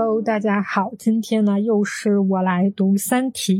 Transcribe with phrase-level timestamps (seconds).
[0.00, 3.54] Hello，大家好，今天呢又是我来读《三体》，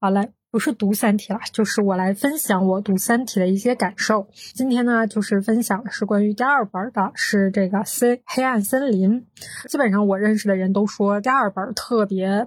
[0.00, 4.26] 好来不是读《三体》了，就是我来分享我读《三体》的一些感受。
[4.54, 9.20] 今天呢，就是分享的是关于第二本的，是这个《森黑暗森林》。
[9.68, 12.46] 基本上我认识的人都说第二本特别。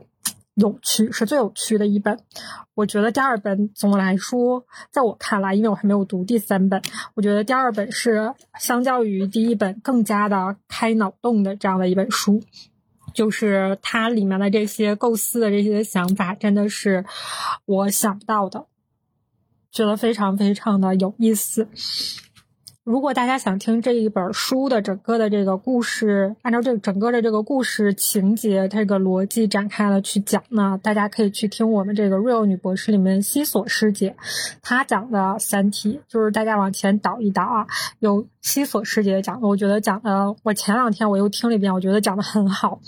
[0.55, 2.19] 有趣是最有趣的一本，
[2.73, 6.81] 我觉得第二本总的来说，在我看来，因为我还没有读第三本，
[7.13, 12.41] 我觉得第二本是相较于第一本更加的开脑洞的这样的一本书，
[13.19, 17.03] 就是它里面的这些构思的这些想法，真的是
[17.65, 18.65] 我想不到的，
[19.73, 21.67] 觉得非常非常的有意思。
[22.85, 34.15] 如果大家想听这一本书的整个的这个故事，按照这整个的这个故事情节、它这个逻辑展开了去讲呢，大家可以去听我们这个 Real 女博士里面西索师姐
[34.61, 37.67] 她讲的《三体》，就是大家往前倒一倒啊，
[37.99, 42.79] 有西索师姐讲的，我觉得讲的，我前两天我又听了一遍，我觉得讲的很好。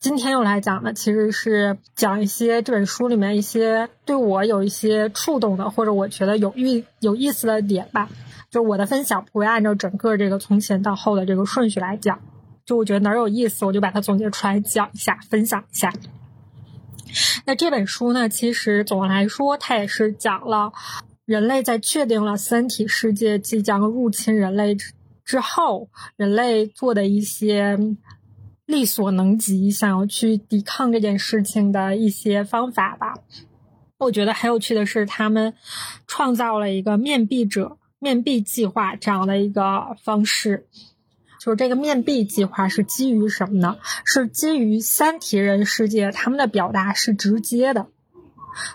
[0.00, 8.08] 今天又来讲的，其实是讲一些这本书里面一些对我有一些触动的，或者我觉得有意有意思的点吧。
[8.50, 12.18] 就我的分享不会按照整个这个从前到后的这个顺序来讲，
[12.64, 15.92] 就我觉得哪儿有意思，我就把它总结出来讲一下，分享一下。
[17.44, 20.72] 那这本书呢，其实总的来说，它也是讲了
[21.26, 24.94] 人类在确定了三体世界即将入侵人类之
[25.26, 27.78] 之后，人类做的一些
[28.70, 33.14] 力所能及想要去抵抗这件事情的一些方法吧。
[33.98, 35.54] 我觉得很有趣的是，他们
[36.06, 37.76] 创造了一个面壁者。
[38.02, 40.66] 面壁计划这样的一个方式，
[41.38, 43.76] 就是这个面壁计划是基于什么呢？
[44.06, 47.88] 是基于三体人世界，他们的表达是直接的，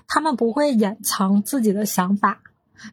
[0.08, 2.44] 他们不会掩藏自己的想法，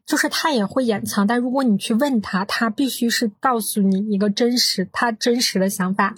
[0.07, 6.15] 就是他也会掩藏，但如果你去问他，他必须是告诉你一个真实，他真实的想法，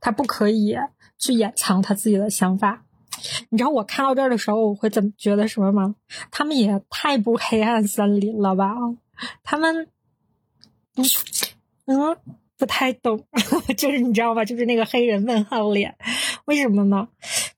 [0.00, 0.76] 他不可以
[1.18, 2.84] 去掩藏他自己的想法。
[3.48, 5.94] 你知道我看到这儿的时候，我会怎么觉得什么吗？
[6.30, 8.74] 他们也太不黑暗森林了吧！
[9.42, 9.88] 他们，
[11.86, 12.16] 嗯，
[12.58, 13.24] 不太懂，
[13.78, 14.44] 就是你知道吧？
[14.44, 15.96] 就是那个黑人问号脸，
[16.44, 17.08] 为什么呢？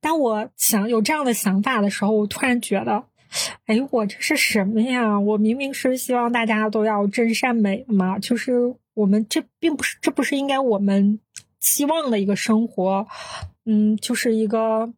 [0.01, 3.05] 当我想有这样的想法的时候，我突然觉得，
[3.65, 5.19] 哎，我这是什么呀？
[5.19, 11.19] 我明明是希望大家都要真善美嘛，就是我们这并不是，这不是应该我们
[11.67, 13.09] 期望的一个生活，
[13.65, 14.93] 嗯，就是一个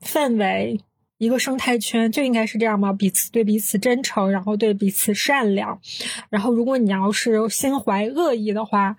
[0.00, 0.80] 氛围。
[1.18, 2.92] 一个生态圈就应该是这样吗？
[2.92, 5.80] 彼此对彼此真诚，然后对彼此善良，
[6.28, 8.96] 然后如果你要是心怀恶意的话，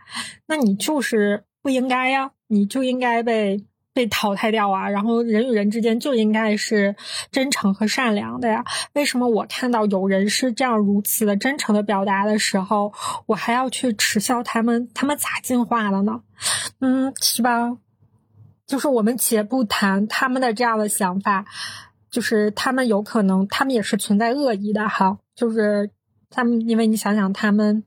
[0.48, 3.64] 那你就是不应该呀，你就应该被
[3.96, 4.88] 被淘汰掉啊。
[4.90, 6.96] 然后人与人之间就应该是
[7.32, 8.64] 真诚和善良的呀。
[8.94, 12.94] 为什么我看到有人是这样如此的真诚的表达的时候，
[13.26, 14.88] 我还要去耻笑他们？
[14.94, 16.22] 他们咋进化了呢？
[16.80, 17.78] 嗯，是吧？
[18.68, 21.46] 就是我们且不谈他们的这样的想法。
[22.12, 25.18] 就是他们有可能，他们也是存在恶意的哈。
[25.36, 25.92] 就是
[26.30, 27.84] 他们，因为你想想，他们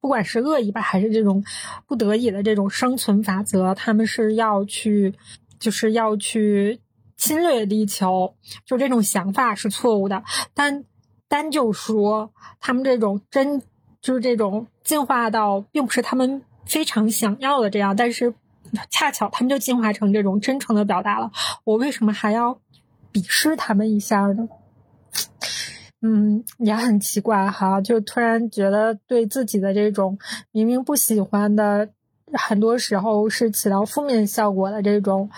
[0.00, 1.42] 不管是恶意吧，还是这种
[1.86, 5.14] 不得已的这种生存法则，他们是要去，
[5.60, 6.80] 就是要去
[7.16, 8.34] 侵略地球，
[8.64, 10.24] 就这种想法是错误的。
[10.52, 10.84] 但
[11.28, 13.62] 单就说他们这种真，
[14.00, 18.34] 就是这种进化到，并不是他们非常想要的这样，但是
[18.90, 21.30] 恰巧他们就进化成这种真诚的表达了。
[21.62, 22.58] 我为什么还要？
[23.12, 24.48] 鄙视他们一下呢，
[26.00, 30.16] 嗯，也很奇怪哈，就突然觉得对自己的这种
[30.52, 31.90] 明明不喜欢的，
[32.32, 35.30] 很多时候是起到负面效果的这种，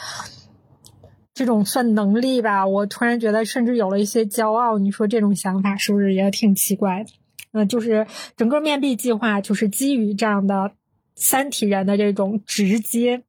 [1.34, 2.66] 这种算能力吧。
[2.66, 4.78] 我突然觉得，甚至有了一些骄傲。
[4.78, 7.10] 你说这种想法是不是也挺奇怪的？
[7.52, 8.06] 嗯，就是
[8.36, 10.72] 整个面壁计划就是基于这样的
[11.14, 13.24] 三体人的这种直接。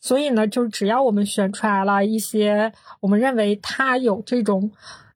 [0.00, 4.70] 所以呢，就只要我们选出来了一些，我们认为他有这种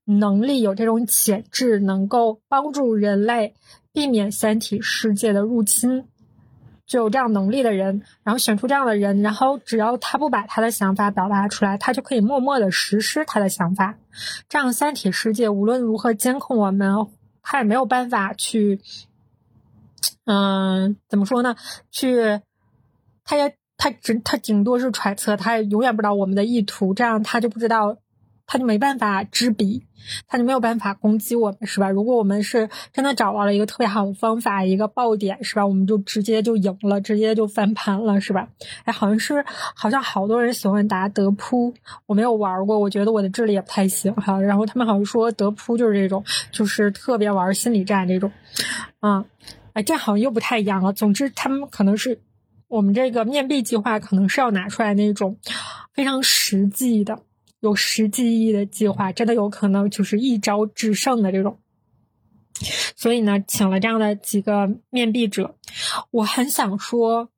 [0.06, 3.53] 能力、有这种潜质，能够帮助人类
[3.93, 6.05] 避免三体世界的入侵，
[6.87, 13.97] 就有这样能力的人，然后选出这样的人，然后只要他不把他的想法表达出来，他就可以默默的实施他的想法。
[14.49, 17.09] 这样，三体世界无论如何监控我们，
[17.43, 18.81] 他也没有办法去，
[20.25, 21.56] 嗯，怎么说呢？
[21.91, 22.41] 去，
[23.25, 23.56] 他也。
[23.79, 27.99] 他只他顶多是揣测，他也永远不知道我们的意图，这样他就不知道，
[28.47, 29.86] 他就没办法知彼，
[30.27, 31.89] 他就没有办法攻击我们，是吧？
[31.91, 35.67] 如果我们是真的找到了一个特别好的方法，一个爆点，是吧？
[35.67, 38.49] 我们就直接就赢了，直接就翻盘了，是吧？
[38.85, 39.45] 哎，好像是，
[39.75, 41.75] 好像好多人喜欢打德扑，
[42.07, 44.41] 我没有玩过，我觉得我的智力也不太行哈。
[44.41, 48.31] 然后他们好像说德扑就是这种，就是特别玩心理战这种，
[49.01, 49.25] 啊，
[49.73, 50.93] 哎，这好像又不太一样了。
[50.93, 52.21] 总之，他们可能是。
[52.69, 55.37] 我们这个面壁计划可能是要拿出来那种
[55.95, 57.21] 非常实际的、
[57.67, 61.59] 有实际意义的计划，真的有可能就是一招制胜的这种。
[62.97, 65.57] 所以呢，请了这样的几个面壁者，
[66.11, 67.29] 我很想说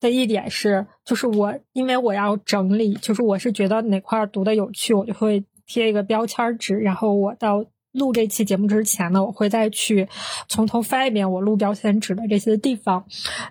[0.00, 10.08] 的一点是，就是我因为我要整理，就是我是觉得哪块读的有趣，我就会贴一个标签纸，然后我到录这期节目之前呢，我会再去
[10.48, 13.04] 从头翻一遍我录标签纸的这些地方，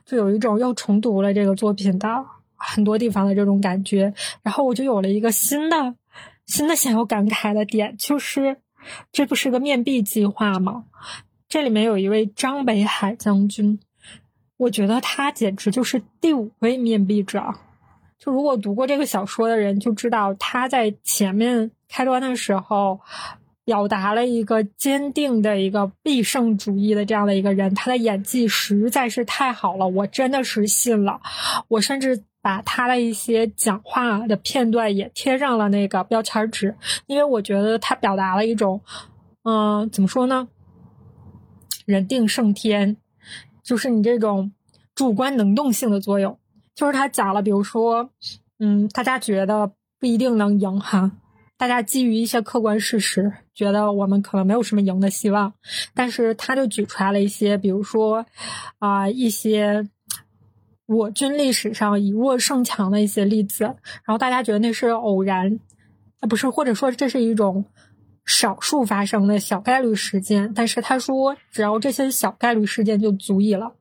[0.05, 2.07] 就有一种又重读了这个作品的
[2.59, 4.13] 很多地方的这种感觉，
[4.43, 5.95] 然后我就有了一个新的
[6.45, 8.57] 新的想要感慨的点，就是。
[9.11, 10.85] 这不是个面壁计划吗？
[11.49, 13.77] 这里面有一位张北海将军，
[14.55, 17.43] 我觉得他简直就是第五位面壁者。
[18.17, 23.01] 就如果读过这个小说的人就知道，他在前面开端的时候
[23.65, 31.19] 表达了一个坚定的一个必胜主义的这样的一个人，他的演技实在是太好了，我真的是信了，
[31.67, 32.23] 我甚至。
[32.49, 36.75] 把他的一些讲话的片段也贴上了那个标签纸，
[37.05, 38.81] 因为我觉得他表达了一种，
[39.43, 40.47] 嗯，怎么说呢？
[41.85, 42.97] 人定胜天，
[43.63, 44.51] 就是你这种
[44.95, 46.39] 主观能动性的作用。
[46.73, 48.09] 就是他讲了，比如说，
[48.57, 51.11] 嗯，大家觉得不一定能赢哈，
[51.55, 55.53] 大家基于一些客观事实，觉得我们可能没有什么赢的希望，
[55.93, 58.25] 但是他就举出来了一些，比如说，
[58.79, 59.87] 啊，一些。
[60.89, 65.59] 我军历史上以弱胜强的一些例子，然后大家觉得那是偶然，
[66.19, 67.65] 啊不是，或者说这是一种
[68.25, 70.51] 少数发生的小概率事件。
[70.55, 73.75] 但是他说，只要这些小概率事件就足以了。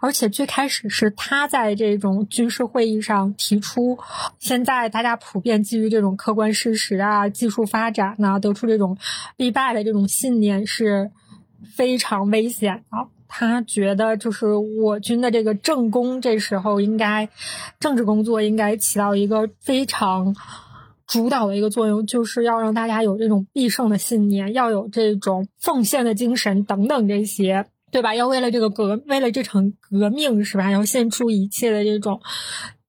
[0.00, 3.98] 而且最开始是他在这种军事会议上提出，
[4.38, 8.98] 现在大家普遍基于这种客观事实啊、技术发展呢，得出这种
[9.38, 11.10] 必败的这种信念是
[11.74, 13.08] 非常危险的。
[13.32, 17.28] 他觉得，就是我军的这个政工，这时候应该
[17.78, 20.34] 政治工作应该起到一个非常
[21.06, 28.16] 主导的一个作用，就是要让大家有这种必胜的信念，要有这种奉献的精神等等这些，对吧？
[28.16, 30.72] 要为了这个革，为了这场革命，是吧？
[30.72, 32.20] 要献出一切的这种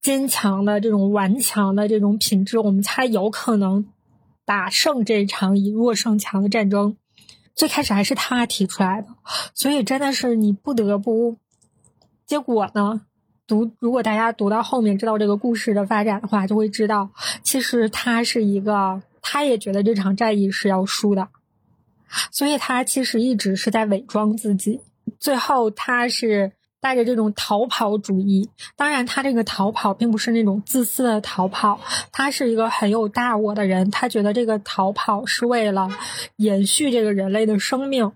[0.02, 3.86] 坚强的、这种顽强的这种品质，我们才有可能
[4.44, 6.98] 打胜这场以弱胜强的战争。
[7.62, 9.10] 最开始还是他提出来的，
[9.54, 11.38] 所以真的是你不得不。
[12.25, 13.02] 结果呢，
[13.46, 17.12] 读如果大家读到后面知道这个故事的发展的话，就会知道，
[17.44, 21.28] 其实他是一个，他也觉得这场战役是要输的，
[22.31, 24.81] 所以他其实一直是在伪装自己，
[25.19, 26.54] 最后他是。
[26.81, 31.80] 带着这种逃跑主义，当然他这个逃跑并不是那种自私的逃跑，
[32.12, 35.89] 他是一个很有大我的人，他觉得这个逃跑是为了
[36.38, 38.12] 延续这个人类的生命，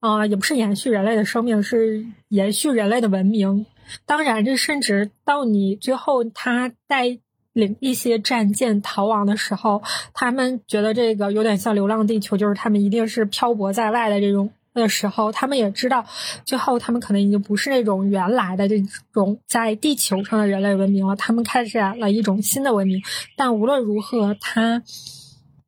[0.00, 3.64] 啊，也不是延续人类的生命，是延续人类的文明。
[4.04, 7.18] 当然，这甚至到你最后他带
[7.54, 9.82] 领一些战舰逃亡的时候，
[10.12, 14.50] 他们觉得这个有点像《流浪地球》，就是他们一定是漂泊在外的这种。
[14.82, 16.04] 的时候，他们也知道，
[16.44, 18.80] 最后他们可能已经不是那种原来的这
[19.12, 23.02] 种在地球上的人类文明了，他们开展了一种新的文明。
[23.36, 24.82] 但无论如何，他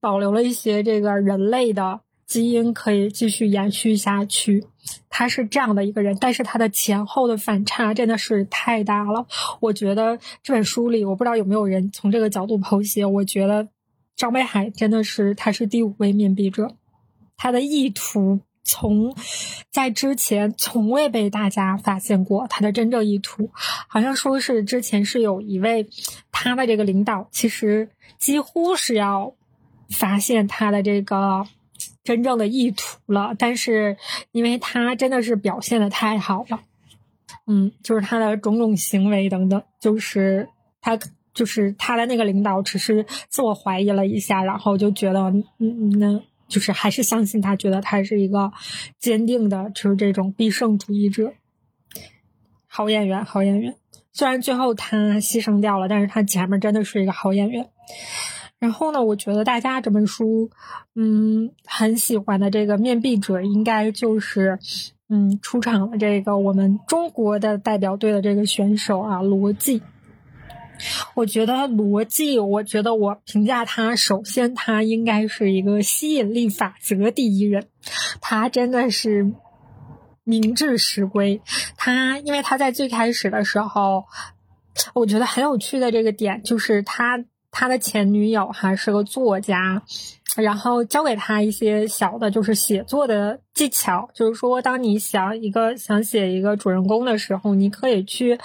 [0.00, 4.64] 保留了一些这个人类的基因，可以继续延续下去。
[5.10, 9.26] 他是这样的一个人，但是他的前后的反差真的是太大了。
[9.60, 13.04] 我觉得这本书里，我不知道有没有人从这个角度剖析。
[13.04, 13.68] 我觉得
[14.16, 16.70] 张北海真的是他是第五位面壁者，
[17.36, 18.40] 他的意图。
[18.70, 19.16] 从
[19.72, 23.50] 在之前从未被大家发现过他的真正意图，
[23.88, 25.88] 好像说是之前是有一位
[26.30, 29.34] 他的这个领导，其实几乎是要
[29.88, 31.46] 发现他的这个
[32.04, 33.96] 真正的意图了，但是
[34.32, 36.60] 因为他真的是表现的太好了，
[37.46, 40.46] 嗯，就是他的种种行为等等，就是
[40.82, 40.98] 他
[41.32, 45.20] 就是他的那个领导只是自我怀疑了一下，然后就觉得
[45.58, 46.20] 嗯那。
[46.48, 48.50] 就是还是相信他，觉得他是一个
[48.98, 51.32] 坚定的，就是这种必胜主义者。
[52.66, 53.74] 好演员，好演员。
[54.12, 57.68] 虽然最后他牺牲掉了，但是他前面真的是一个好演员。
[58.58, 60.50] 然后呢，我觉得大家这本书，
[60.96, 64.58] 嗯，很喜欢的这个面壁者，应该就是，
[65.08, 69.80] 嗯，出场的这个我们中国的代表队的这个选手啊，罗辑。
[71.14, 77.66] 我觉得逻辑，我觉得我评价他，首先他应该是一个吸引力法则第一人，
[78.20, 79.32] 他真的是
[80.24, 81.40] 名至实归。
[81.76, 84.04] 他因为他在最开始的时候，
[84.94, 89.82] 我觉得很有趣的这个点就是他他的前女友哈是个作家，
[90.36, 98.38] 然后教给他一些小的，就是写作的技巧，就是说当你想一个想写一个主人公的时候，你可以去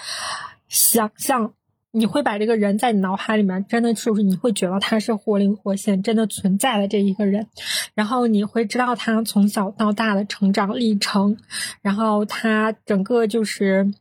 [0.67, 1.53] 想象。
[1.95, 7.47] 你会把这个人在你脑海里面真的就是你会觉得他是活灵活现、真的存在的这一个人，
[7.93, 11.37] 然后你会知道他从小到大的成长历程，
[11.83, 13.93] 然后他整个就是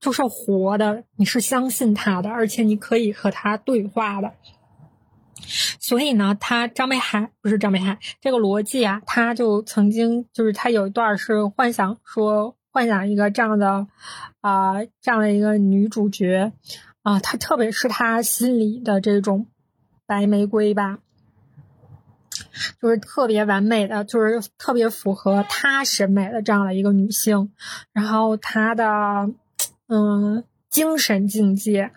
[0.00, 4.32] 就是活的，你是相信他的，而且你可以和他对话的。
[5.78, 13.86] 所以呢，他张北海不是张北海这个逻辑啊，他就曾经就是他有一段是幻想说幻想一个这样的
[14.40, 16.52] 啊这样的一个女主角。
[17.08, 19.46] 啊，他特别是他心里的这种
[20.04, 20.98] 白玫瑰吧，
[22.82, 27.50] 就是特别完美的，就是特别符合他审美的这样的一个女性。
[27.94, 29.30] 然后她的
[29.86, 31.92] 嗯精神境界，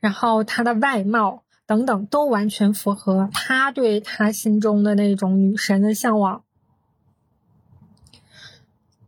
[0.00, 6.42] 然后她的外貌等等，都完全符合他对他心中的那种女神的向往。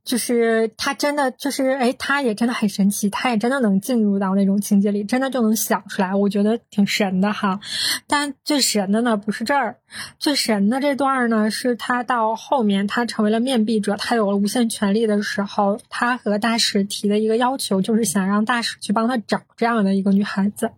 [0.09, 7.61] 就是他真的就是哎，他也真的很神奇，他也真的能进入到那种情节里，真的就能想出来，我觉得挺神的哈。
[8.07, 9.77] 但最神的呢不是这儿，
[10.19, 20.71] 最神的这段呢是他到后面他成为了面壁者，他有了无限权力的时候，他和大使提的一个要求就是想让大使去帮他找这样的一个女孩子。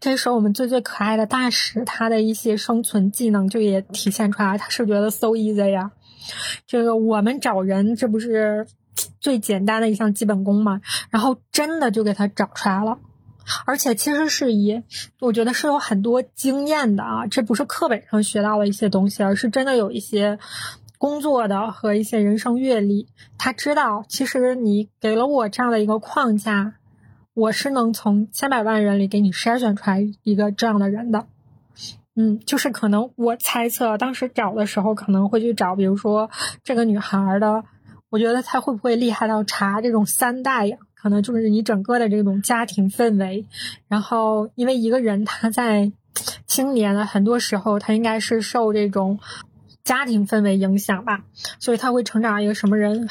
[0.00, 5.92] 这时候我们最最可爱的大使，他的一些生存技能就也体现出来，他是觉得 so easy 呀。
[6.66, 8.66] 这个我们找人，这不是
[9.20, 10.80] 最简单的一项基本功嘛？
[11.10, 12.98] 然后真的就给他找出来了，
[13.66, 14.82] 而且其实是以
[15.20, 20.38] 我觉得是有很多经验的啊，这不是课本上学到的一些东西，而是真的有一些
[20.98, 23.08] 工作的和一些人生阅历。
[23.38, 26.74] 他知道，其实你给了我这样的一个框架，
[27.32, 31.26] 我是能从千百万人里给你筛选出来一个这样的人的。
[32.16, 36.30] 嗯，就是可能我猜测，当时找的时候可能会去找，比如说
[36.64, 37.64] 这个女孩的，
[38.08, 40.76] 我觉得她会不会厉害到查这种三代呀？
[40.94, 43.46] 可能就是你整个的这种家庭氛围，
[43.88, 45.92] 然后因为一个人他在
[46.46, 49.18] 青年的很多时候，他应该是受这种
[49.82, 51.24] 家庭氛围影响吧，
[51.58, 53.08] 所以他会成长一个什么人？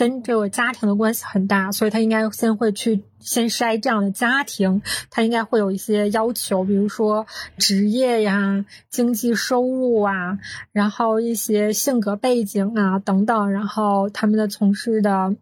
[0.00, 4.80] 跟这个家庭的关系很大，所以他应该先会去先筛这样的家庭，
[5.10, 7.26] 他应该会有一些要求，比如说
[7.58, 10.38] 职业呀、经济收入啊，
[10.72, 15.36] 然后一些性格背景啊等等，然后他们的从事的，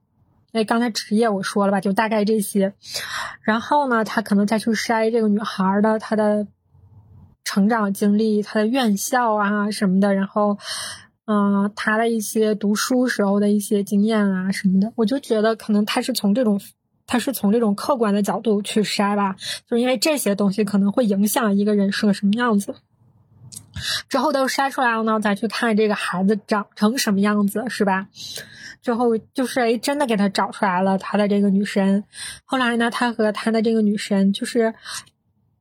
[0.50, 2.74] 哎，刚才职业我说了吧，就大概这些，
[3.42, 6.48] 然后呢，他可能再去筛这个女孩的她的
[7.44, 10.58] 成长经历、她的院校啊什么的，然后。
[11.30, 16.58] 嗯，他的一些读书时候的一些经验啊什么的，我就觉得可能他是从这种，
[17.06, 22.76] 他是从这种客观的角度去筛吧，就是因为这些东西可能会影响一个人是个什么样子。
[24.08, 28.08] 之后都筛出来了呢，再去看这个孩子长成什么样子，是吧？
[28.80, 32.04] 最后就是哎，真的给他找出来了他的这个女神。
[32.46, 34.72] 后来呢，他和他的这个女神就是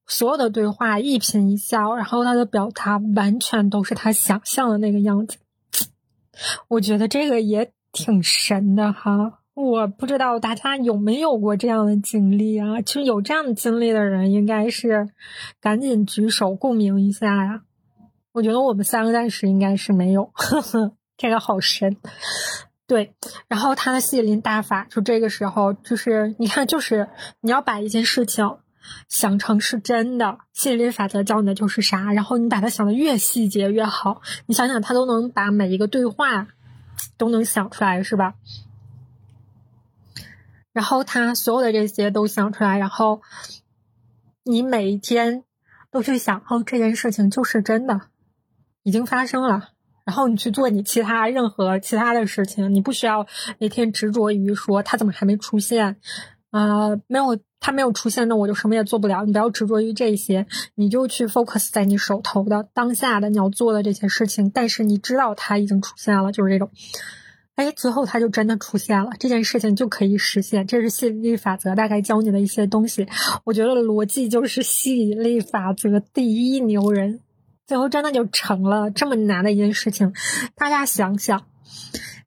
[0.06, 5.38] 所有的对话一颦一笑，然后他的表达完全都是他想象的那个样子。
[6.68, 12.82] 我觉得这个也挺神的哈，我不知道大家有没有过这样的经历啊？
[12.82, 15.10] 其实有这样的经历的人，应该是
[15.60, 17.62] 赶紧举手共鸣一下呀。
[18.34, 21.98] 我觉得我们三个暂时应该是没有，呵呵，这个好神。
[22.86, 23.14] 对，
[23.48, 27.10] 然后他的吸引力大法，就这个时候，就是你看，就是
[27.42, 28.58] 你要把一件事情。
[29.10, 34.22] 想成是真的，吸引力法则教你的就是啥，然后你把它想的越细节越好。
[34.46, 36.48] 你想想，他都能把每一个对话
[37.18, 38.36] 都能想出来，是吧？
[40.74, 43.22] 然后他所有的这些都想出来，然后
[44.44, 45.44] 你每一天
[45.90, 48.02] 都去想，哦，这件事情就是真的，
[48.84, 49.70] 已经发生了。
[50.06, 53.28] 然后你去做你其他任何其他的事情，你不需要
[53.58, 55.98] 每天执着于说他怎么还没出现，
[56.52, 57.40] 啊，没有。
[57.60, 59.26] 他没有出现，那我就什么也做不了。
[59.26, 64.52] 你不要执着于这些，你就去 focus 在你手头的当下的你要做的这些事情。
[64.52, 66.70] 但是你知道它已经出现了，就是这种，
[67.56, 70.68] 哎，最后它就真的出现了，这件事情就可以实现。
[70.68, 73.08] 这是吸引力法则大概教你的一些东西。
[73.44, 77.22] 我觉得逻辑就是吸引力法则第一牛人，
[77.66, 80.14] 最后真的就成了这么难的一件事情。
[80.56, 81.48] 大家想想，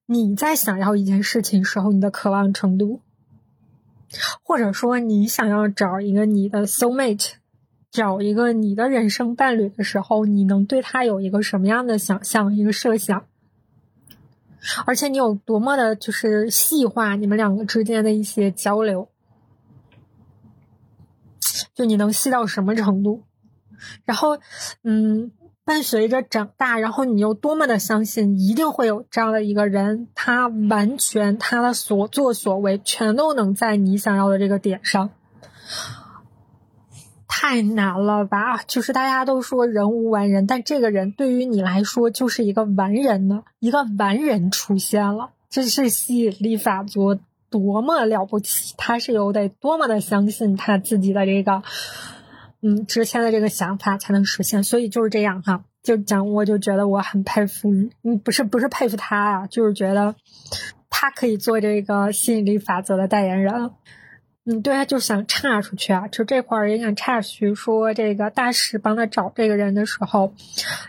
[0.06, 3.00] 你在想要一件事情时候，你的渴望程度。
[4.42, 7.32] 或者说，你想要找一个你的 soul mate，
[7.90, 13.26] 找一个你的人生伴侣的时候，你能对他有一个什么样的想象、一个设想？
[14.86, 19.08] 而且你有多么的，就是细化你们两个之间的一些交流，
[21.74, 23.22] 就你能细到什么程度？
[24.04, 24.38] 然后，
[24.82, 25.32] 嗯。
[25.70, 35.10] 伴随着长大，然后你又多么的相信，一定会有这样的一个人，他完全他的所作所为全都能在你想要的这个点上。
[37.28, 38.64] 太难了吧？
[38.66, 48.74] 就是大家都说人无完人，但这个人对于你来说就是一个完人呢，一个完人出现了，这是吸引力法则多么了不起！
[48.76, 51.62] 他是有得多么的相信他自己的这个，
[52.62, 55.64] 嗯，之前的这个想法才能实现，所以就是这样哈。
[55.82, 57.70] 就讲，我就觉得我很佩服，
[58.02, 60.14] 嗯，不是不是佩服他啊，就是觉得
[60.90, 63.70] 他可以做这个吸引力法则的代言人。
[64.44, 70.34] 嗯，对，就想岔出去啊，就这块儿也想岔出去，说这个大使帮他找这个人的时候，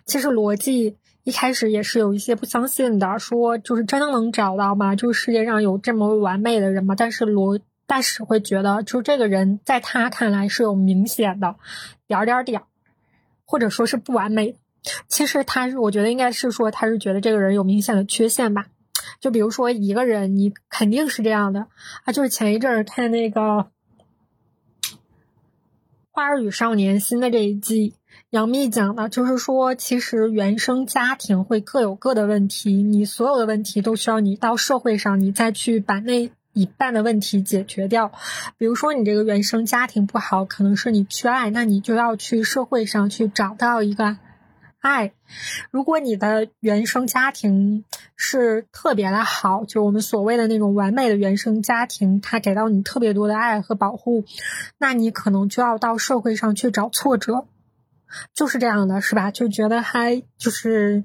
[0.05, 4.95] 其实逻辑一开始也是有一些不相信的，说就是真的能找到吗？
[4.95, 6.95] 就是世界上有这么完美的人吗？
[6.97, 7.59] 但是罗
[7.91, 11.57] 大使会觉得，就这个人在他看来是有明显的
[12.07, 12.61] 点点点，
[13.43, 14.55] 或者说是不完美。
[15.09, 18.67] 其实他是，我觉得应该是说他是觉得这个人有明显的缺陷吧。
[19.19, 21.67] 就比如说一个人，你肯定是这样的
[22.05, 22.13] 啊。
[22.13, 23.41] 就是前一阵儿看那个
[26.11, 27.95] 《花儿与少年》新的这一季，
[28.29, 38.11] 杨幂讲的，就是说其实原生家庭会各有各的问题，你所有的问题都需要你到社会上，你再去把那一半的问题解决掉。
[38.57, 44.17] 比如说你这个原生家庭不好，可能是你缺爱，那你就要去社会上去找到一个。
[44.79, 45.13] 爱，
[45.69, 54.25] 如果你的原生家庭是特别的好，就我们所谓的那种完美的原生家庭，他给到你特别多的爱和保护，
[54.79, 57.45] 那你可能就要到社会上去找挫折，
[58.33, 59.29] 就是这样的，是吧？
[59.29, 61.03] 就觉得还就是，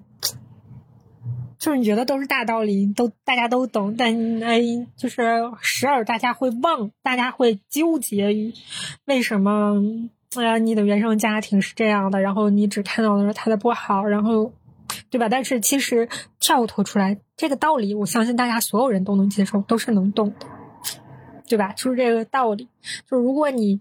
[1.66, 4.62] 就是你觉得都是大道理，都大家都懂，但哎，
[4.96, 8.54] 就是时而大家会忘，大家会纠结于
[9.04, 9.82] 为什么。
[10.36, 14.52] 哎，你的原生家庭是这样的，然后你只看到了他的不好，然后，
[15.10, 15.28] 对吧？
[15.28, 20.46] 但是其实跳脱出来，这个道理，我相信大家所有人都能接受，都是能懂的，
[21.48, 21.72] 对吧？
[21.72, 22.68] 就是这个道理，
[23.10, 23.80] 就是如果你，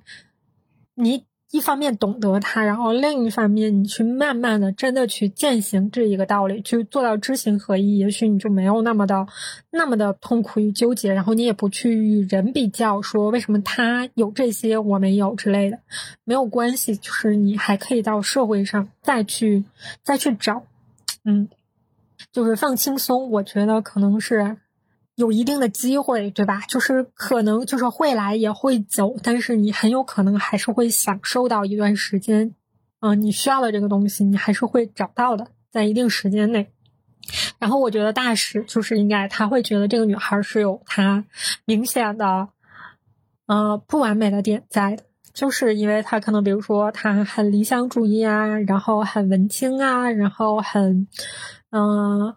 [0.96, 1.24] 你。
[1.56, 9.26] 一方面懂得它，然后另一方面你去慢慢的真的去践行这一个道理，去做到知行合一，也许你就没有那么的
[9.72, 15.80] 那么的痛苦与纠结，然后你也不去与人比较，说为什么他有这些我没有之类的，
[16.26, 19.64] 没有关系，就是你还可以到社会上再去
[20.04, 20.64] 再去找，
[21.24, 21.48] 嗯，
[22.34, 24.58] 就是放轻松，我觉得可能是。
[25.16, 26.60] 有一定的机会，对吧？
[26.68, 32.54] 就是可能就是会来也会走，但是你很有可能还是会享受到一段时间，
[33.00, 36.70] 嗯，你需要的这个东西，你还是会找到的，在一定时间内。
[37.60, 41.24] 然后我觉得大使就是应该他会觉得这个女孩是有她
[41.64, 42.50] 明显的，
[43.48, 51.08] 呃，不完美的点在的，就是因为她可能比如说她很理想主义啊，然后很文青啊，然后很，
[51.72, 52.36] 嗯。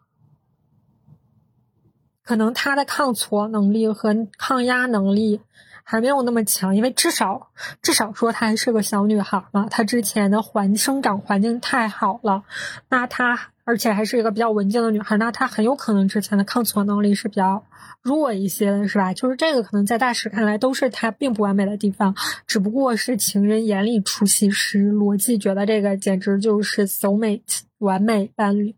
[2.29, 5.41] 可能她的抗挫能力和抗压能力
[5.83, 7.49] 还没有那么强，因为至少
[7.81, 12.45] 至少说她还是个小女孩嘛，她之前的环生长环境太好了，
[12.91, 17.65] 那她而且还是一个比较文静的女孩，那她很有可能之前的抗挫能力是比较
[18.03, 19.15] 弱一些的，是吧？
[19.15, 22.15] 就是这个可能在大使看来都是她并不完美的地方，
[22.47, 28.75] 只不过是情人眼里出西施，逻辑觉得这个简直就是 soul mate 完美伴侣。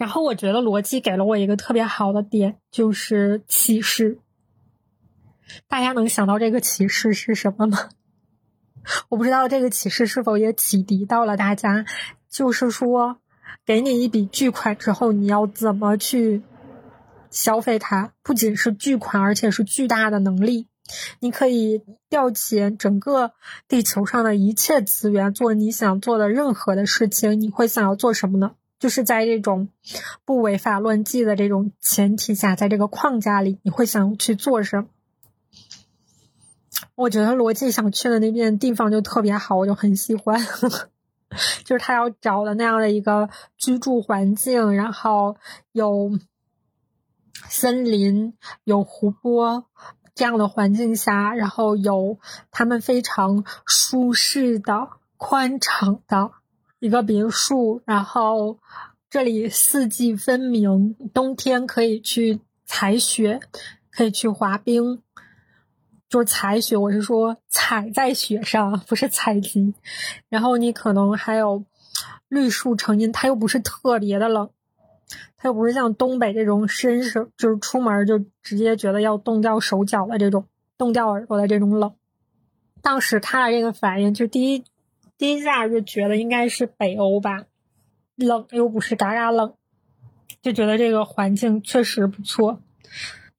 [0.00, 4.18] 然后我觉得逻辑给了我一个特别好的点，就是启示。
[5.68, 7.90] 大家能想到这个启示是什么吗？
[9.10, 11.84] 我不知道这个启示是否也启迪到了大家。
[12.30, 13.18] 就是说，
[13.66, 16.40] 给你一笔巨款之后，你要怎么去
[17.30, 18.14] 消费它？
[18.22, 20.68] 不仅是巨款，而且是巨大的能力。
[21.18, 23.32] 你可以调遣整个
[23.68, 27.38] 地球上的一切资源，做你想做的任何的事情。
[27.38, 28.52] 你会想要做什么呢？
[28.80, 29.68] 就是在这种
[30.24, 34.86] 不违法乱纪的这种前提下，在这个框架里，你会想去做什么？
[36.94, 40.44] 我觉得罗辑想去的那边地方就特别好，我就很喜欢。
[41.64, 45.36] 就是他要找的那样的一个居住环境，然后
[45.72, 46.10] 有
[47.48, 49.66] 森林、有湖泊
[50.14, 52.18] 这样的环境下，然后有
[52.50, 54.88] 他们非常舒适的、
[55.18, 56.32] 宽敞的。
[56.80, 58.58] 一个别墅，然后
[59.10, 63.38] 这里四季分明，冬天可以去踩雪，
[63.90, 65.02] 可以去滑冰，
[66.08, 66.78] 就是踩雪。
[66.78, 69.74] 我是说踩在雪上，不是采集。
[70.30, 71.64] 然后你可能还有
[72.28, 74.48] 绿树成荫，它又不是特别的冷，
[75.36, 80.46] 它又不是像东北这种伸手就是出门就直接觉得要冻掉手脚的这种
[80.78, 81.92] 冻掉耳朵的这种冷。
[82.80, 84.64] 当时看了这个反应，就第一。
[85.20, 87.44] 第一下就觉得应该是北欧吧，
[88.16, 89.52] 冷又不是嘎嘎冷，
[90.40, 92.62] 就觉得这个环境确实不错。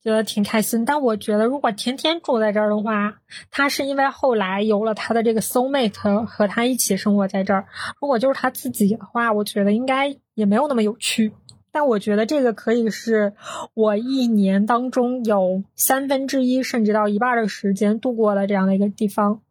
[0.04, 0.86] 觉得挺开心。
[0.86, 3.16] 但我觉得，如果天天住在这儿的话，
[3.50, 7.66] 他是因为后来有了他的这个 soul mate 和他一起生活在这儿。
[8.00, 11.34] 如果就是他自己的话，我觉得应该也没有那么有趣。
[11.72, 13.34] 但我觉得这个可以是
[13.74, 19.42] 我一年当中有三分之一甚至到一半的时间度过的这样的一个地方。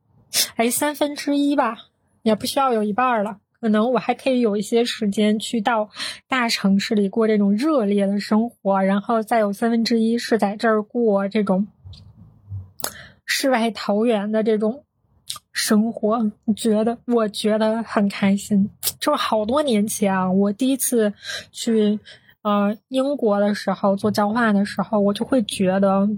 [0.55, 1.77] 哎，三分之一吧，
[2.23, 3.39] 也不需要有一半了。
[3.61, 5.91] 可能我还可以有一些时间去到
[6.29, 11.69] 大城市里过这种热烈的生活，然后再有三分之一是在这儿过这种
[13.27, 14.85] 世外桃源的这种
[15.53, 16.33] 生活。
[16.57, 21.13] 觉得我觉得很开心，就好多年前啊，我第一次
[21.53, 22.01] 去。
[22.43, 26.09] 呃，英国的时候做交换的时候，我就会觉得，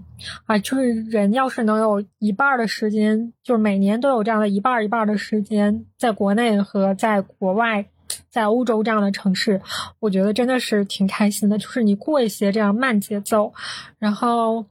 [0.44, 7.84] 啊，就是人要是能有一半的时间，就是每年都有这样的一半一半的时间，在国内和在国外，
[8.30, 9.60] 在欧洲这样的城市，
[9.98, 11.58] 我觉得真的是挺开心的。
[11.58, 13.52] 就是你过一些这样慢节奏，
[13.98, 14.66] 然后，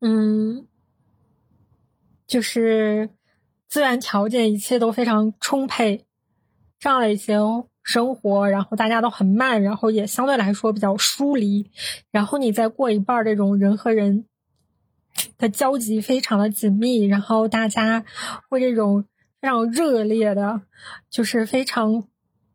[0.00, 0.66] 嗯，
[2.26, 3.08] 就是
[3.68, 6.04] 资源条件一切都非常充沛，
[6.80, 7.38] 这样的一些。
[7.82, 11.70] 生活，然后大家都很慢，然后也相对来说比较疏离，
[12.10, 14.24] 然后你再过一半这种人和人
[15.38, 18.04] 的交集非常的紧密，然后大家
[18.48, 19.04] 会这种
[19.40, 20.62] 非常热烈的，
[21.10, 22.08] 就是非常。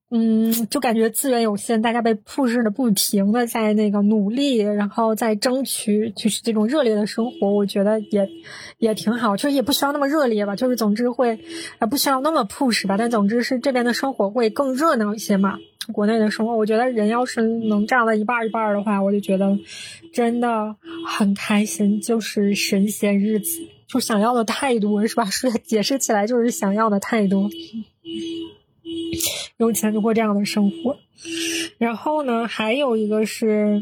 [0.10, 8.30] 嗯，就感觉资源有限，大家被 push 的不停的在那个努力，然后在争取，就是这种热烈的生活，我觉得也
[8.78, 9.36] 也挺好。
[9.36, 11.40] 就是也不需要那么热烈吧，就是总之会，
[11.80, 12.96] 啊，不需要那么 push 吧。
[12.98, 15.58] 但总之是这边的生活会更热闹一些嘛。
[15.92, 19.58] 国内的生活，我觉得人要是能这样的一半一半的话，我就觉得
[20.14, 25.26] 真的很开心，就是神仙日子，就想要的太多，是吧？
[25.26, 27.50] 说解释起来就是想要的太多。
[29.58, 30.98] 有钱就过这样的生活，
[31.78, 33.82] 然后呢，还有一个是，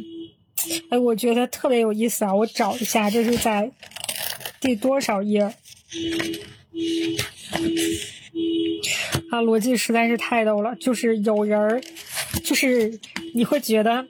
[0.90, 2.34] 哎，我觉得特别有意思啊！
[2.34, 3.72] 我找一下，这是在
[4.62, 5.54] 第多少页？
[9.30, 11.82] 啊，逻辑实在是太逗了，就是有人儿，
[12.44, 13.00] 就是
[13.34, 14.08] 你会觉得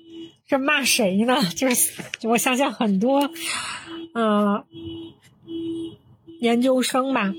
[0.48, 1.41] 这骂谁呢？
[1.56, 3.32] 就是我想想，很多，
[4.13, 4.63] 嗯，
[6.39, 7.34] 研究生吧。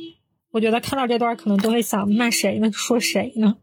[0.57, 2.73] 我觉得看到这段可能都会想骂谁呢？
[2.73, 3.59] 说谁呢？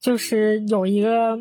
[0.00, 1.38] 就是有一个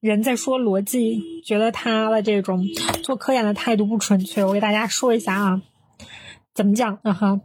[0.00, 2.66] 人在说逻辑，觉得他的这种
[3.04, 4.42] 做科研的态度不纯粹。
[4.42, 5.62] 我给大家说一下啊，
[6.52, 7.40] 怎么讲呢哈？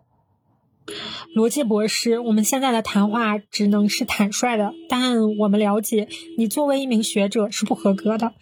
[1.36, 6.08] 逻辑博士，我们现在的谈话只能是坦率的，但我们了解
[6.40, 8.34] 你作为一名学者是不合格的。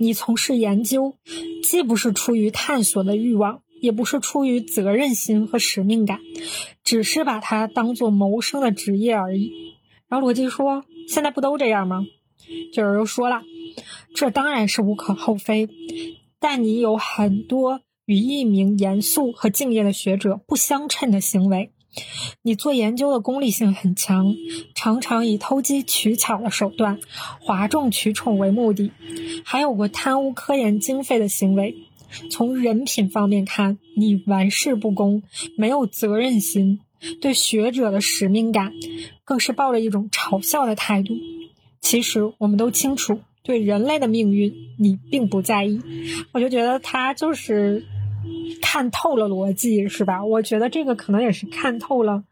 [0.00, 1.16] 你从事研究，
[1.64, 3.62] 既不是出于探索的欲望。
[3.80, 6.20] 也不是出于责任心和使命感，
[6.84, 9.52] 只是把它当做谋生的职业而已。
[10.08, 12.06] 然后罗辑说：“现在不都这样吗？”
[12.72, 13.42] 就有人又说了
[14.14, 15.68] ：“这当然是无可厚非，
[16.40, 21.72] 但你有很多与一名严肃和敬业的学者不相称的行为。
[22.42, 24.34] 你做研究的功利性很强，
[24.74, 27.00] 常常以偷机取巧的手段、
[27.40, 28.92] 哗众取宠为目的，
[29.44, 31.76] 还有过贪污科研经费的行为。”
[32.30, 35.22] 从人品方面看，你玩世不恭，
[35.56, 36.80] 没有责任心，
[37.20, 38.72] 对学者的使命感，
[39.24, 41.14] 更是抱着一种嘲笑的态度。
[41.80, 45.80] 其实我们都清楚，对人类的命运，你并不在意。
[46.32, 47.84] 我就觉得他就是
[48.60, 50.24] 看透了逻辑，是吧？
[50.24, 52.24] 我觉得这个可能也是看透了，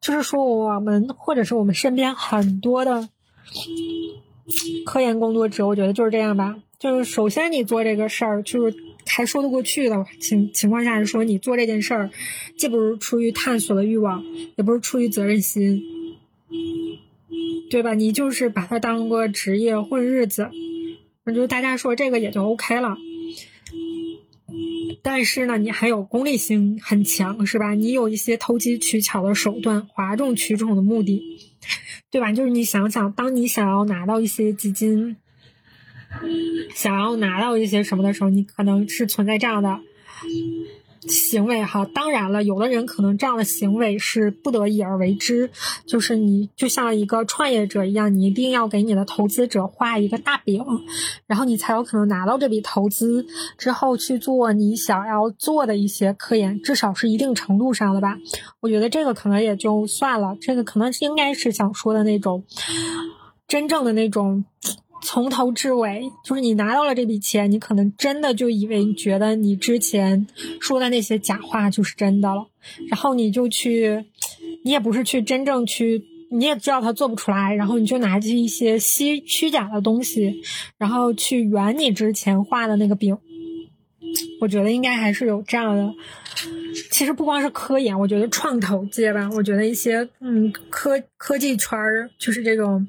[0.00, 3.08] 就是说我们或者是我们身边很多的
[4.86, 6.56] 科研工作者，我觉得就是这样吧。
[6.78, 8.89] 就是首先你做这个事儿，就是。
[9.12, 12.10] 还说得过去的情情况下是说，你做这件事儿，
[12.56, 14.24] 既不是出于探索的欲望，
[14.56, 15.82] 也不是出于责任心，
[17.70, 17.94] 对吧？
[17.94, 20.50] 你就是把它当个职业混日子，
[21.24, 22.96] 那就大家说这个也就 OK 了。
[25.02, 27.74] 但是呢，你还有功利性很强，是吧？
[27.74, 31.22] 你有一些投机取巧的手段，哗众取宠的目的，
[32.10, 32.32] 对吧？
[32.32, 35.16] 就是你想想，当你想要拿到一些基金。
[36.74, 39.80] 想要拿到一些什么的时候，你可能是存在这样的
[41.08, 41.86] 行为哈。
[41.94, 45.50] 当然了，有的人可能这样的行为是不得已而为之，
[45.86, 50.64] 就是你就像一个创业者一样，你一定要给你的投资者画一个大饼，
[51.26, 58.18] 然后你才有可能拿到这笔投资之后去做你想要做的一些科研，至少是一定程度上的吧。
[58.60, 62.44] 我觉得这个可能也就算了，这个可能应该是想说的那种
[63.48, 64.44] 真正的那种。
[65.02, 70.26] 从头至尾，就是你拿到了这笔钱，你可能真的就以为你觉得你之前
[70.60, 72.48] 说的那些假话就是真的了，
[72.88, 74.04] 然后你就去，
[74.64, 80.42] 你也不是去真正去，你也知道他做不出来，然后你就拿着一些虚虚假的东西，
[80.78, 83.16] 然后去圆你之前画的那个饼，
[84.40, 85.94] 我觉得应该还是有这样的。
[86.90, 92.86] 其实不光是科研，我觉得创投界吧，我觉得一些嗯科科技圈儿，就是这种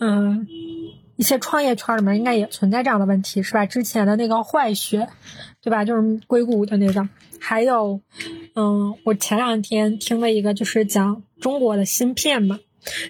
[0.00, 0.46] 嗯
[1.22, 3.64] 一些创业圈里面，应该也存在这样的问题，是吧？
[3.64, 5.06] 之前的那个坏血，
[5.62, 5.84] 对吧？
[5.84, 7.08] 就是硅谷的那个，
[7.38, 8.00] 还有
[8.56, 12.58] 嗯，我前两天听了一个，就是讲中国的芯片嘛，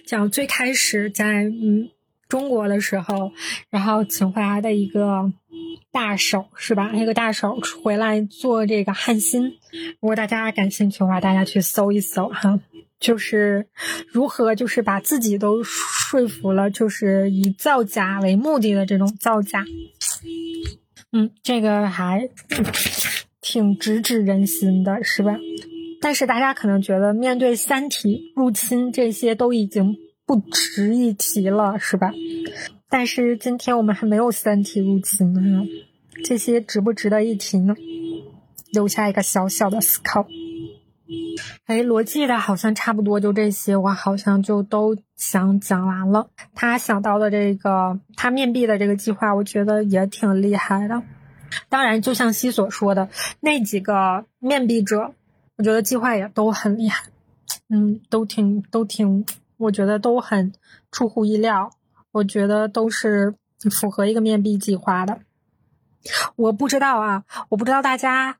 [0.05, 1.89] 讲最开始在嗯。
[2.29, 3.31] 中国的时候，
[3.69, 5.31] 然后请回来的一个
[5.91, 6.89] 大手是吧？
[6.91, 9.59] 那个大手回来做这个汉芯。
[9.99, 12.59] 如果大家感兴趣的话，大家去搜一搜哈，
[13.03, 13.67] 就是
[14.07, 19.65] 如何就是把自己都说服了，就是以造假为目的的这种造假。
[21.11, 22.29] 嗯，这个还
[23.41, 25.37] 挺直指人心的，是吧？
[25.99, 29.97] 但是大家可能觉得，面对三体入侵，这些都已经。
[30.25, 32.13] 不值一提了，是吧？
[32.89, 35.67] 但是今天我们还没有三体入侵呢，
[36.23, 37.75] 这些值不值得一提呢？
[38.71, 40.25] 留下一个小小的思考。
[41.65, 46.29] 哎，罗辑的好像差不多就这些，我好像就都想讲完了。
[46.55, 51.03] 他想到的这个，他面壁的这个计划，我觉得也挺厉害的。
[51.69, 55.13] 当然，就像西所说的，那几个面壁者，
[55.57, 57.05] 我觉得计划也都很厉害。
[57.69, 59.25] 嗯，都挺，都挺。
[59.57, 60.51] 我觉得都很
[60.91, 61.71] 出乎意料，
[62.11, 63.35] 我觉得都是
[63.71, 65.19] 符合一个面壁计划的。
[66.35, 68.37] 我不知道啊，我不知道大家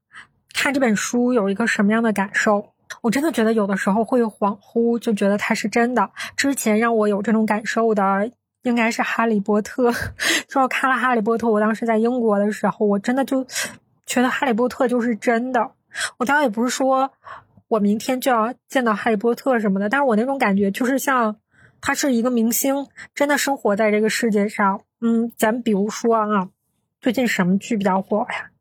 [0.54, 2.70] 看这本书有一个什么样的感受。
[3.02, 6.12] 我真的觉得有的时候会恍惚，就觉得它是真的。
[6.38, 9.92] 之前让我有这种感受的应该是《哈利波特》。
[10.48, 13.44] 说我看了《哈利波特》，我当时在英国的时候，我真的就
[14.06, 15.72] 觉得《哈利波特》就是真的。
[16.18, 17.12] 我当然也不是说。
[17.70, 21.38] 我明天就要见到哈利波特什么的，但是我那种感觉就是像
[21.82, 22.86] 他是一个明星，
[23.16, 24.82] 真的生活在这个世界上。
[25.02, 26.50] 嗯，咱比如说啊，
[27.02, 28.52] 最近什么剧比较火呀？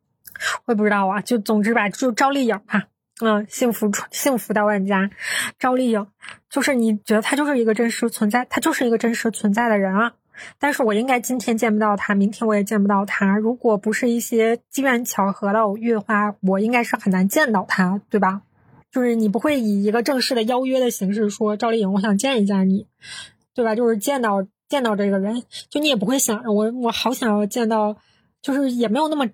[0.65, 2.85] 我也不知道啊，就总之吧，就赵丽颖吧。
[3.21, 5.11] 嗯，幸福幸福到万家，
[5.59, 6.07] 赵丽颖
[6.51, 10.13] 就是你觉得她就是一个真实存在，她就是一个真实存在的人啊。
[10.59, 13.37] 但是我应该今天见不到她，明天我也见不到她。
[13.37, 18.43] 如果不是一些机缘巧合的偶遇的话，我应该是很难见到她，对吧？
[18.91, 22.87] 就是你不会以一个正式的邀约的形式说赵丽颖，我想见一下你，
[23.55, 23.75] 对吧？
[23.75, 27.97] 就是见到见到这个人，就你也不会想我我好想要见到，
[28.41, 29.29] 就是也没有那么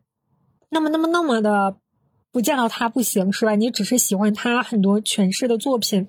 [0.70, 1.76] 那么那么那么的
[2.33, 3.54] 不见到他不行，是吧？
[3.54, 6.09] 你只是喜欢他很多诠释的作品，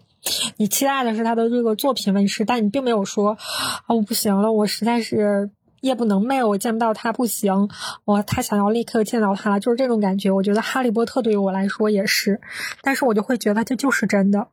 [0.58, 3.38] 你期待的是他的这个作品问世，但你并没有说
[3.86, 5.52] 啊我不行了，我实在是。
[5.82, 7.70] 夜不能寐，我见不到他不行，
[8.04, 10.30] 我他想要立刻见到他了，就是这种感觉。
[10.30, 12.42] 我觉得《哈利波特》对于我来说也是，
[12.82, 14.50] 但是我就会觉得这就是真的，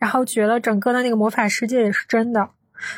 [0.00, 2.48] 然后觉得整个的那个魔法世界也是真的，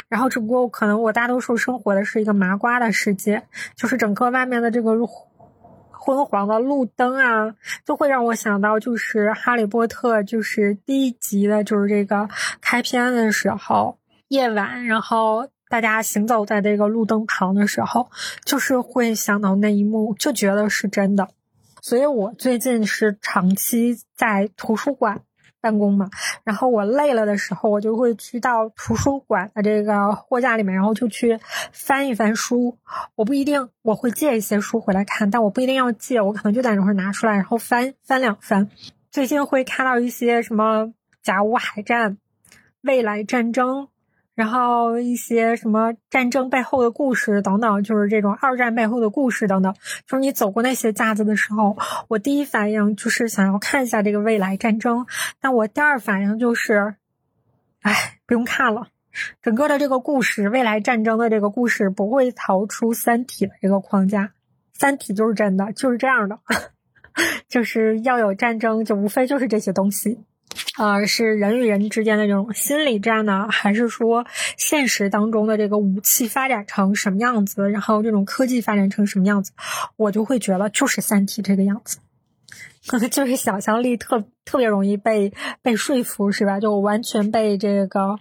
[0.08, 3.42] 然后只不过可能我大多数生活的是一个麻瓜的世界，
[3.76, 4.94] 就是整个外面的这个
[6.06, 12.28] 昏黄的路灯啊，都会让我想到就是《哈利波特》就是第一集的，就是这个
[12.60, 15.48] 开篇的时候，夜晚，然后。
[15.68, 18.08] 大家行走在这个路灯旁的时候，
[18.44, 21.26] 就是会想到那一幕，就觉得是真的。
[21.82, 25.22] 所以我最近是长期在图书馆
[25.66, 26.08] 办公嘛，
[26.44, 31.36] 然后我累了的时候，我就会去到图书馆的这个货架里面，然后就去
[31.72, 32.78] 翻一翻书。
[33.16, 38.70] 我不一定我会借一些书回来看，但我不一定要借，我可能就在那会儿拿出来，然后翻翻两翻。
[39.10, 42.16] 最近会看到一些什么甲午海战、
[42.82, 43.88] 未来战争。
[44.36, 49.74] 然后一些什么战争背后的故事等等，就是这种二战背后的故事等等。
[50.06, 51.76] 就是你走过那些架子的时候，
[52.08, 55.06] 我第一反应就是想要看一下这个未来战争，
[55.40, 56.96] 但我第二反应就是，
[57.80, 58.88] 哎，不用看了。
[59.40, 64.24] 整个的这个故事，未来战争的这个故事不会逃出《三体》的这个框架，
[64.74, 66.38] 《三体》就是真的，就是这样的，
[67.48, 70.20] 就是要有战争，就无非就是这些东西。
[70.76, 79.52] 啊，是人与人之间的这种心理战呢，还是说现实当中的这个武器发展成什么样子，然后这种科技发展成什么样子，
[79.96, 81.98] 我就会觉得就是《三体》这个样子，
[82.86, 86.60] 可能就是想象力特特别容易被被说服，是吧？
[86.60, 88.18] 就完全被这个。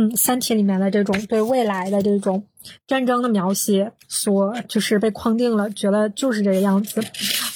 [0.00, 2.44] 嗯，《三体》里面的这种对未来的这种
[2.86, 7.02] 战争的描写，所就是被框定了，觉得就是这个样子。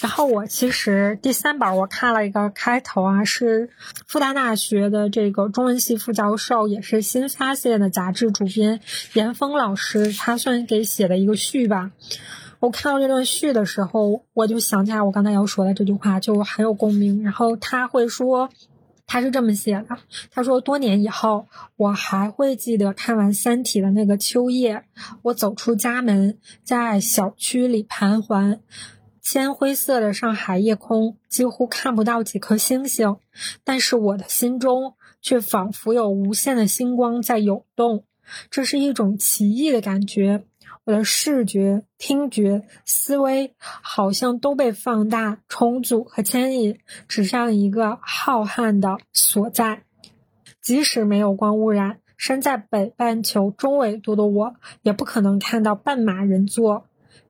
[0.00, 3.70] 然后我其实第三本我看了一个开头啊，是
[4.08, 8.80] 复旦大学的这个中文系副教授，也是新发现的杂志主编
[9.12, 11.92] 严峰老师，他算给写的一个序吧。
[12.58, 17.22] 我看到这段序的时候，我就想起来我刚才要说的这句话，就很有共鸣。
[17.22, 18.50] 然后他会说。
[19.06, 19.98] 他是这么写的，
[20.30, 24.84] 他说：“多年以后，我还会记得看完《三体》的那个秋夜，
[25.22, 28.60] 我走出家门，在小区里盘桓，
[29.20, 33.16] 铅灰色的上海夜空几乎看不到几颗星星，
[33.64, 38.04] 但是我的心中却仿佛有无限的星光在涌动。
[38.50, 40.44] 这是一种奇异的感觉。
[40.84, 49.84] 我的视觉、听觉、思维好像都被放大、重组和牵引，指向一个浩瀚的所在。
[50.60, 56.86] 即使没有光污染，身在北半球中纬度的我，也不可能看到半马人座。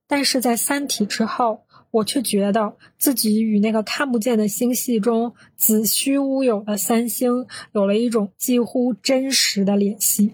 [0.06, 10.32] 但是在三体之后，我却觉得自己与那个看不见的星系中子虚乌有的三星有了一种几乎真实的联系，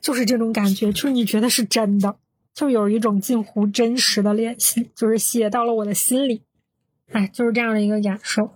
[0.00, 2.16] 就是这种感觉，就是你觉得是真的。
[2.58, 6.42] 就有一种近乎真实的联系，就是写到了我的心里，
[7.12, 8.50] 哎，就是这样的一个感受。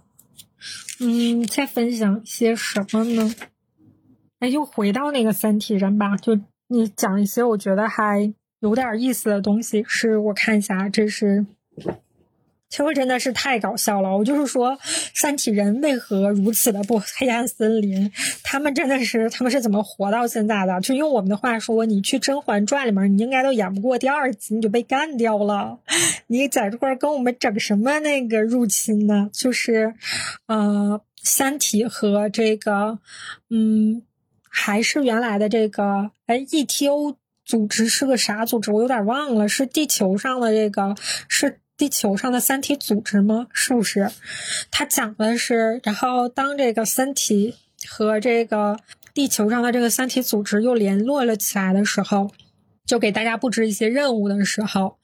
[0.99, 3.33] 嗯，再分享一些什么呢？
[4.41, 6.37] 哎，就回到那个三体人吧，就
[6.67, 9.85] 你讲一些我觉得还有点意思的东西。
[9.87, 11.47] 是我看一下，这是。
[12.73, 14.17] 其实真的是太搞笑了！
[14.17, 14.79] 我就是说，
[15.13, 18.11] 三体人为何如此的不黑暗森林？
[18.43, 20.81] 他们真的是，他们是怎么活到现在的？
[20.81, 25.81] 就用我们的话说，你去《甄嬛传》里面，你应该都演不过第二集，你就被干掉了。
[26.29, 29.29] 你在这块跟我们整什么那个入侵呢？
[29.35, 29.93] 就是，
[30.47, 33.01] 呃，三体和这个，
[33.51, 34.03] 嗯，
[34.49, 38.73] 还是原来的这个，哎，ETO 组织是个啥组织？
[38.73, 40.97] 我有点忘了，是地球上的这个
[41.29, 41.59] 是。
[41.83, 43.49] 地球上的三体组织吗？
[43.53, 44.09] 是不是？
[44.71, 47.57] 他讲的是，然后当这个三体
[47.89, 48.79] 和这个
[49.13, 52.31] 地球上的这个三体组织又联络了起来的时候，
[52.87, 54.99] 就给大家布置一些任务的时候，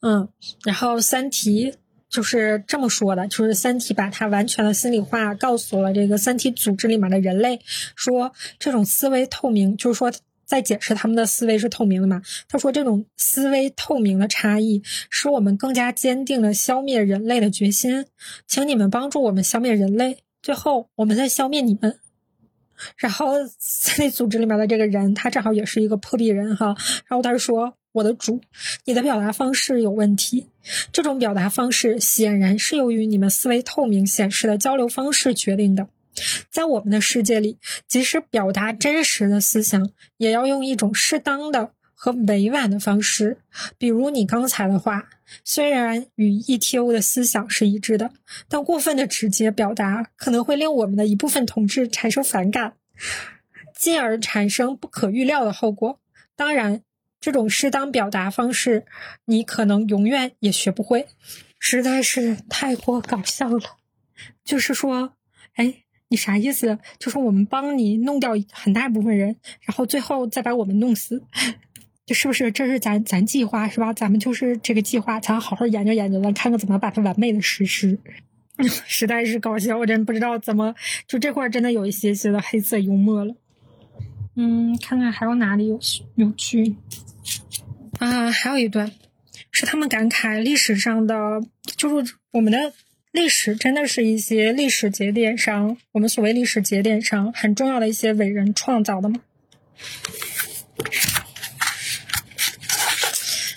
[0.00, 0.28] 嗯，
[0.64, 1.76] 然后三体
[2.10, 7.60] 就是这么说的，就是三体把它完全的心里话告诉了这个三体组织里面的人类，
[7.94, 10.12] 说这种思维透明，就是说。
[10.46, 12.22] 在解释他们的思维是透明的嘛？
[12.48, 14.80] 他说这种思维透明的差异，
[15.10, 18.06] 使我们更加坚定了消灭人类的决心。
[18.46, 21.98] 请你们帮助我们消灭人类，最后我们再消灭你们。
[22.96, 26.76] 然后在那组织里面的这个人，他正好也是一个破壁人哈。
[27.08, 28.40] 然后他说：“我的主，
[28.84, 30.46] 你的表达方式有问题。
[30.92, 35.88] 这种表达方式显然是由于你们思维透明显示的交流方式决定的。”
[36.50, 43.38] 在我们的世界里，即使表达真实的思想，也要用一种适当的和委婉的方式。
[43.78, 45.08] 比如你刚才的话，
[45.44, 48.12] 虽然与 ETO 的思想是一致的，
[48.48, 52.74] 但过分的直接表达可能会令我们的一部分同志产生反感，
[53.76, 56.00] 进而产生不可预料的后果。
[56.36, 56.82] 当然，
[57.20, 58.86] 这种适当表达方式，
[59.24, 61.06] 你可能永远也学不会。
[61.58, 63.78] 实在是太过搞笑了。
[64.44, 65.14] 就是说，
[65.54, 65.82] 哎。
[66.08, 66.78] 你啥意思？
[66.98, 71.20] 就是我们帮你弄掉很大一部分人，然后最后再把我们弄死，
[72.06, 72.52] 就是不是？
[72.52, 73.92] 这是咱咱计划是吧？
[73.92, 77.98] 咱们就是这个计划，咱好好研究研究，咱看看怎么把它完美的实施。
[78.86, 80.74] 实在是搞笑，我真不知道怎么
[81.08, 83.34] 就这块真的有一些些的黑色幽默了。
[84.36, 85.78] 嗯，看看还有哪里有
[86.14, 86.76] 有趣
[87.98, 88.30] 啊？
[88.30, 88.92] 还有一段
[89.50, 91.40] 是他们感慨历史上的，
[91.76, 92.72] 就是我们的。
[93.16, 99.22] 历史真的是一些历史节点上，我们所谓历史节点上很重要的一些伟人创造的吗？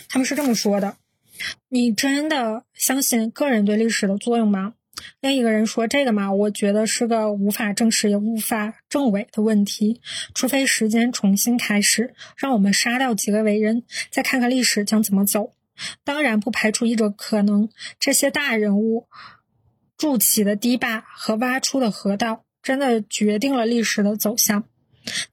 [0.07, 0.95] 他们是这么说的
[1.67, 4.75] ：“你真的相信个人对历史的作用吗？”
[5.19, 9.99] 另一个人说：“这个嘛，我觉得是个无法证实也无法证伪的问题，
[10.33, 15.53] 除非时间重新开始，让我们杀掉几个伟人，再看看历史将怎么走。
[16.05, 17.67] 当然，不排除一种可能，
[17.99, 19.09] 这些大人物。”
[19.99, 24.63] 筑起的堤坝和挖出的河道，真的决定了历史的走向。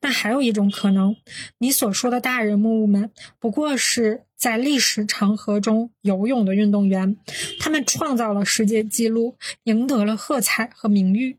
[0.01, 1.14] 那还有一种可能，
[1.59, 7.17] 你所说的大人物们，不过是在历史长河中游泳的运动员，
[7.61, 11.37] 他们创造了世界纪录，赢得了喝彩和名誉，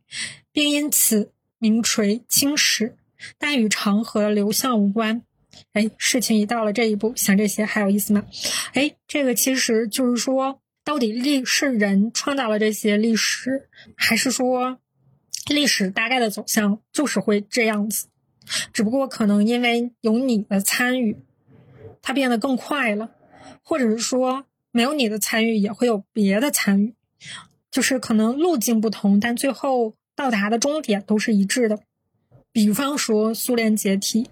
[0.54, 2.96] 并因此名垂青史，
[3.38, 5.22] 但与长河流向无关。
[5.74, 8.24] 哎，事情已到了这一步，想这些还有意思吗？
[8.74, 10.62] 哎，这个其实就是说。
[10.88, 13.68] 到底历是人创造了这些历史，
[13.98, 14.80] 还是说
[15.50, 18.08] 历史大概的走向就是会这样子？
[18.72, 21.18] 只不过可能因为有你的参与，
[22.02, 23.12] 它变得更快了，
[23.64, 26.96] 或者是说没有你的参与也会有别的参与，
[27.70, 31.82] 就是可能路径不同，但最后到达的终点都是一致的。
[32.54, 34.30] 比方说苏联解体。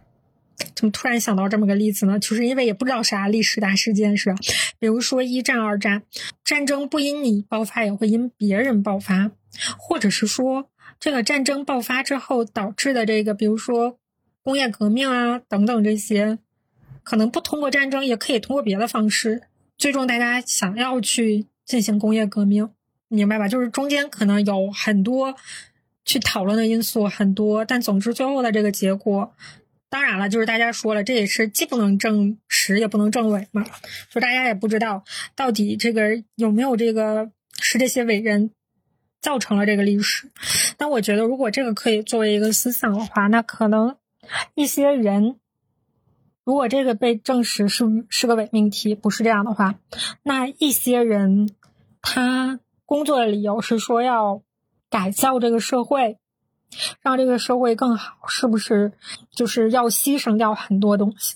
[0.76, 2.18] 怎么突然想到这么个例子呢？
[2.20, 4.34] 就是因为也不知道啥历史大事件是？
[4.80, 6.04] 比如说一战、二战，
[6.44, 9.32] 战争不因你爆发，也会因别人爆发，
[9.78, 13.98] 或者是说这个战争爆发之后导致的这个，比如说
[14.44, 16.40] 工业革命啊等等这些，
[17.04, 19.44] 可能不通过战争，也可以通过别的方式，
[19.78, 22.70] 最终大家想要去进行工业革命，
[23.10, 23.48] 明白吧？
[23.48, 25.36] 就是中间可能有很多
[26.06, 29.34] 去讨论的因素很多，但总之最后的这个结果，
[29.96, 33.64] 当然了，就是大家说了，这也是既不能证实也不能证伪嘛，
[34.12, 35.06] 就大家也不知道
[35.38, 37.32] 到底这个有没有这个
[37.62, 38.52] 是这些伟人
[39.22, 40.30] 造成了这个历史。
[40.76, 43.96] 但我觉得，如果这个可以作为一个思想的话，那可能
[44.54, 45.40] 一些人。
[46.44, 49.76] 如果这个被证实是是个伪命题，不是这样的话，
[50.24, 51.56] 那一些人
[52.02, 54.44] 他工作的理由是说要
[54.90, 56.18] 改造这个社会，
[57.02, 58.92] 让这个社会更好，是不是
[59.32, 61.36] 就是要牺牲掉很多东西，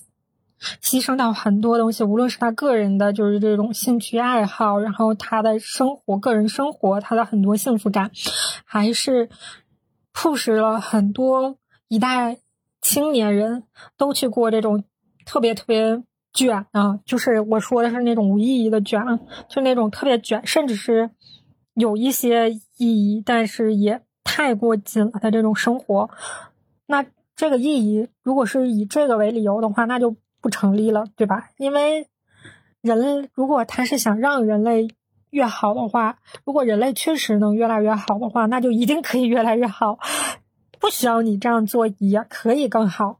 [0.82, 8.12] 牺牲掉很多东西，无论是他个人的就是这种兴趣爱好，然后他的生活、个人生活，他的很多幸福感，
[8.66, 9.30] 还是
[10.14, 12.38] 促使了很多一代
[12.82, 13.64] 青年人
[13.98, 14.84] 都去过这种。
[15.26, 16.02] 特别特别
[16.34, 17.00] 卷啊！
[17.06, 19.00] 就是我说的是那种无意义的卷，
[19.48, 21.12] 就那种特别卷，甚至是
[21.76, 26.12] 有一些意义，但是也太过紧了的这种生活。
[26.86, 27.04] 那
[27.36, 31.50] 这个意义，如果是以这个为理由的话，那就不成立了，对吧？
[31.58, 32.08] 因为
[32.82, 34.88] 人如果他是想让人类
[35.32, 39.98] 越好的话，如果人类确实能越来越好的话，那就一定可以越来越好，
[40.80, 43.20] 不需要你这样做也可以更好。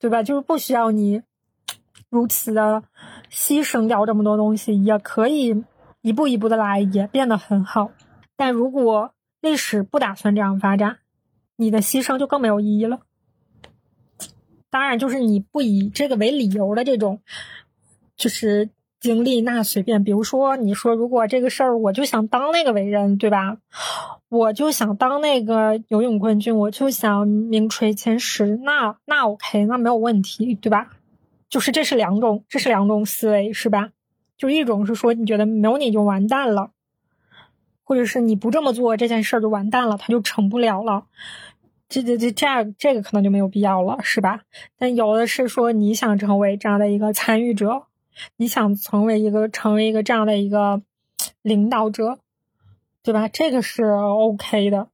[0.00, 0.24] 对吧？
[0.24, 1.22] 就是不需要你
[2.10, 2.82] 如此的
[3.30, 5.64] 牺牲掉这么多东西，也可以
[6.00, 7.92] 一步一步的来，也变得很好。
[8.34, 11.00] 但如果历史不打算这样发展，
[11.56, 13.00] 你的牺牲就更没有意义了。
[14.70, 17.20] 当然，就是你不以这个为理由的这种，
[18.16, 18.70] 就是
[19.00, 20.02] 经历，那随便。
[20.02, 23.58] 比如说，你说如果这个事儿，我就想当那个伟人，对吧？
[24.30, 30.88] 我就想当那个游泳冠军，我就想名垂千史，那那 OK，那没有问题，对吧？
[31.50, 33.90] 就是这是两种，这是两种思维，是吧？
[34.38, 36.71] 就一种是说你觉得没有你就完蛋了，
[37.82, 41.04] 或者是你不这么做这件事儿就完蛋了，他就成不了了，
[41.88, 44.40] 这这这这样这个可能就没有必要了，是吧？
[44.78, 47.84] 但有的是说你想成为这样的一个参与者，
[48.36, 50.82] 你想成为一个成为一个这样的一个
[51.42, 52.18] 领导者。
[53.04, 53.26] 对吧？
[53.26, 54.86] 这个是 OK 的，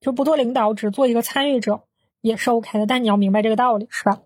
[0.00, 1.82] 就不做领导，只做一个参与者
[2.20, 2.86] 也是 OK 的。
[2.86, 4.20] 但你要明白这个道理，是吧？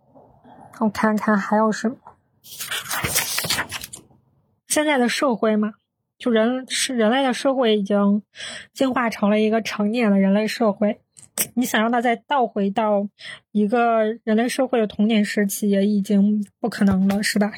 [0.79, 1.97] 我看看还有什么。
[4.69, 5.73] 现在的社会嘛，
[6.25, 8.23] 就人是人类的社会已经
[8.73, 10.99] 进化成了一个成年的人类社会。
[11.53, 13.07] 你想让它再倒回到
[13.53, 17.53] 一个人类社会的童年时期，也已经不可能了，是吧？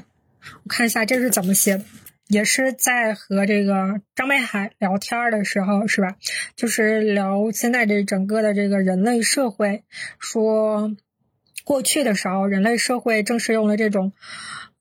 [0.65, 1.85] 我看一下这是怎么写的。
[2.27, 6.17] 也是在和这个张北海聊天的时候，是吧？
[6.57, 9.85] 就是聊现在这整个的这个人类社会，
[10.19, 10.97] 说
[11.63, 14.13] 过去的时候，人类社会正是用了这种，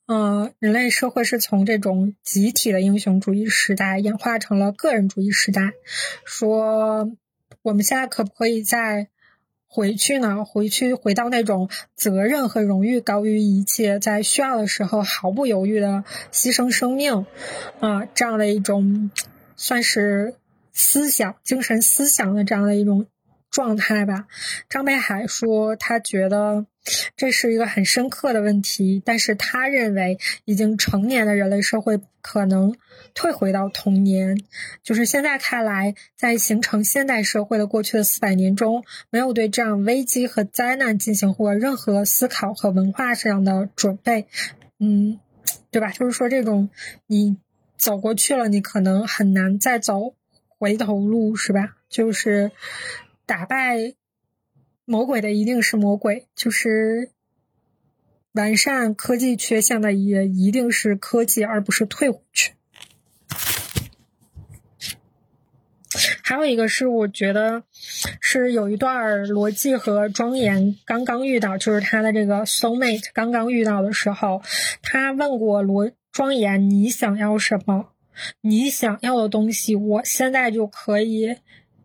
[0.08, 5.74] 嗯，人类社会是从这种集体的英雄主义时代演化成了个人主义时代。
[6.24, 7.12] 说
[7.62, 9.10] 我们现在可不可以再？
[9.68, 10.45] 回去呢？
[10.45, 17.26] 回去回到那种责任和荣誉高于一切，在需要的时候毫不犹豫的牺牲生命，
[17.82, 19.12] 啊，这样的一种
[19.58, 20.36] 算是
[20.72, 23.08] 思想、精神思想的这样的一种
[23.49, 24.28] 状态吧。
[24.70, 26.66] 张北海说，他觉得
[27.15, 32.75] 这是一个很深刻的问题，但是他认为已经成年的人类社会可能。
[33.13, 34.38] 退回到童年，
[34.83, 44.27] 就是现在看来，在形成现代社会的过去的四百年中，没有对这样危机和灾难进行过任何思考和文化上的准备，
[44.79, 45.19] 嗯，
[45.71, 45.91] 对吧？
[45.91, 46.69] 就是说，这种
[47.07, 47.38] 你
[47.77, 50.13] 走过去了，你可能很难再走
[50.47, 51.77] 回头路，是吧？
[51.88, 52.51] 就是
[53.25, 53.93] 打败
[54.86, 57.09] 魔鬼的一定是魔鬼，就是
[58.33, 62.53] 完善科技缺陷的也一定是科技，而不是退回去。
[66.23, 67.63] 还有一个是，我觉得
[68.19, 74.41] 是有一段逻辑和庄严刚刚遇到，就是他的这个 soul mate 刚刚遇到的时候，
[74.81, 77.93] 他问过罗庄严：“你想要什么？
[78.41, 81.38] 你想要的东西，我现在就可以，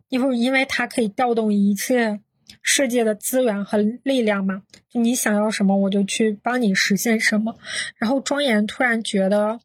[0.09, 2.19] 因为因为他可以调动一切
[2.61, 4.63] 世界的资源和力量嘛。
[4.91, 7.57] 你想要什么，我就去帮你实现什么。”
[7.97, 9.59] 然后庄严突然觉得。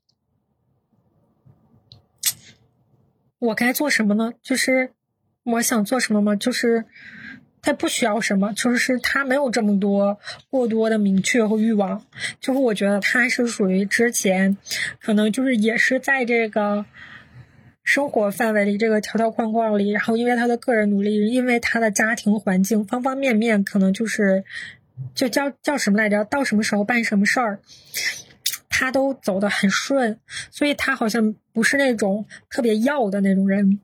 [3.38, 4.32] 我该做什么呢？
[4.42, 4.92] 就是
[5.44, 6.34] 我想做什么吗？
[6.36, 6.86] 就是
[7.60, 10.18] 他不需要什么，就是他没有这么多
[10.48, 12.06] 过多的明确和欲望。
[12.40, 14.56] 就是我觉得他是属于之前
[15.02, 16.86] 可能就是也是在这个
[17.86, 24.44] 生活范围里这个条条框框里，然后因为他的个人努力，因为他的家庭环境方方面面，可能就是
[25.14, 26.24] 就叫叫什么来着？
[26.24, 27.60] 到什么时候办什么事儿。
[28.68, 30.18] 他都走得很顺，
[30.50, 33.80] 所以他好像不是那种特别要的那种人。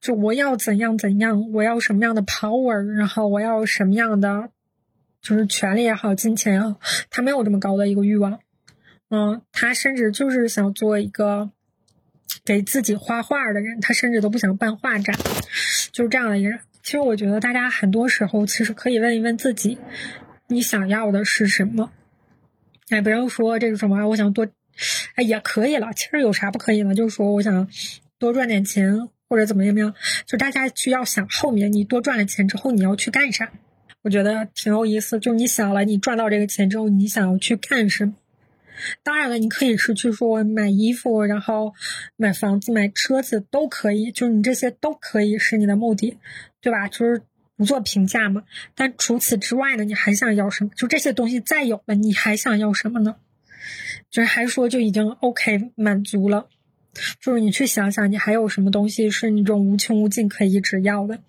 [0.00, 4.48] 就我要怎样怎样，我要什么样的 power，然后我要什么样的，
[5.20, 8.38] 就是权利也好，金钱也好，他没有这么高的一个欲望。
[9.10, 11.50] 嗯，他甚至就是想做一个
[12.44, 15.16] 给自己画画的人，他甚至都不想办画展，
[15.92, 16.60] 就是这样的一个人。
[16.82, 19.78] 其实我觉得大家很多时候其实可以问一问自己，
[20.46, 21.90] 你想要的是什么？
[22.90, 24.46] 哎，不要说这个什么，我想多，
[25.14, 25.92] 哎也可以了。
[25.94, 26.94] 其实有啥不可以呢？
[26.94, 27.68] 就是说我想
[28.18, 29.08] 多赚点钱。
[29.30, 29.94] 或者怎么怎么样？
[30.24, 33.52] 就大家去要想后面你多赚了钱之后你要去干啥？
[34.00, 35.20] 我觉得挺有意思。
[35.20, 38.14] 就你想了，你赚到这个钱之后，你想要去干什么？
[39.02, 41.74] 当然了，你可以是去说买衣服，然后
[42.16, 44.10] 买房子、买车子都可以。
[44.12, 46.16] 就是你这些都可以是你的目的，
[46.60, 46.88] 对吧？
[46.88, 47.22] 就是
[47.56, 48.44] 不做评价嘛。
[48.74, 50.70] 但除此之外呢，你还想要什么？
[50.76, 53.16] 就这些东西再有了，你还想要什么呢？
[54.10, 56.48] 就是还说就已经 OK 满足了。
[57.20, 61.20] 就是你去想想，你还有什么东西是你这种无穷无尽可以一直要的？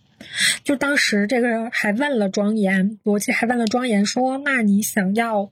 [0.63, 5.51] 就当时这个还问了庄严，逻辑还问了庄严说：“那你想要，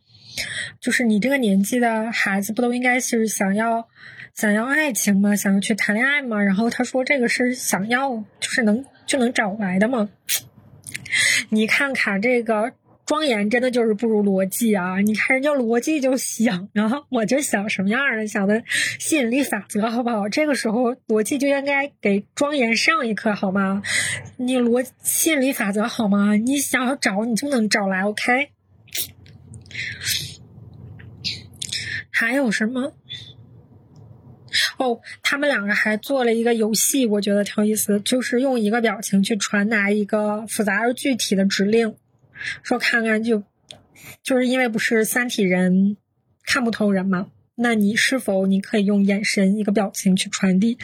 [0.80, 3.88] 就是你这个年纪的孩子不都应该是想要
[4.34, 5.36] 想要爱情吗？
[5.36, 10.10] 想要去谈恋爱吗？”然后他说：“这个是想要，就是能就能找来的吗？”
[11.50, 12.74] 你看看这个。
[13.08, 15.00] 庄严真的就是不如逻辑啊！
[15.00, 18.62] 你看人家逻辑就想，然后我就想什么样的，想的
[19.00, 20.28] 吸引力法则好不好？
[20.28, 23.82] 这个时候逻辑就应该给庄严上一课好吗？
[24.36, 26.36] 你逻吸引力法则好吗？
[26.36, 28.50] 你想要找你就能找来，OK？
[32.20, 32.94] 还有什么？
[34.80, 41.96] 哦，他们两个还做了一个游戏，我觉得挺有意思，就是用一个表情去传达一个复杂而具体的指令。
[42.64, 43.44] 说看看就，
[44.24, 45.98] 就是因为不是三体人
[46.44, 47.30] 看不透人嘛？
[47.54, 50.80] 那你是否你可以用眼神一个表情去传递？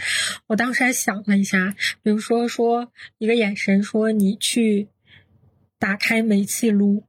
[0.45, 4.87] 我当时还想了一下，比如说说一个眼神，说你去
[5.79, 7.03] 打开煤气炉，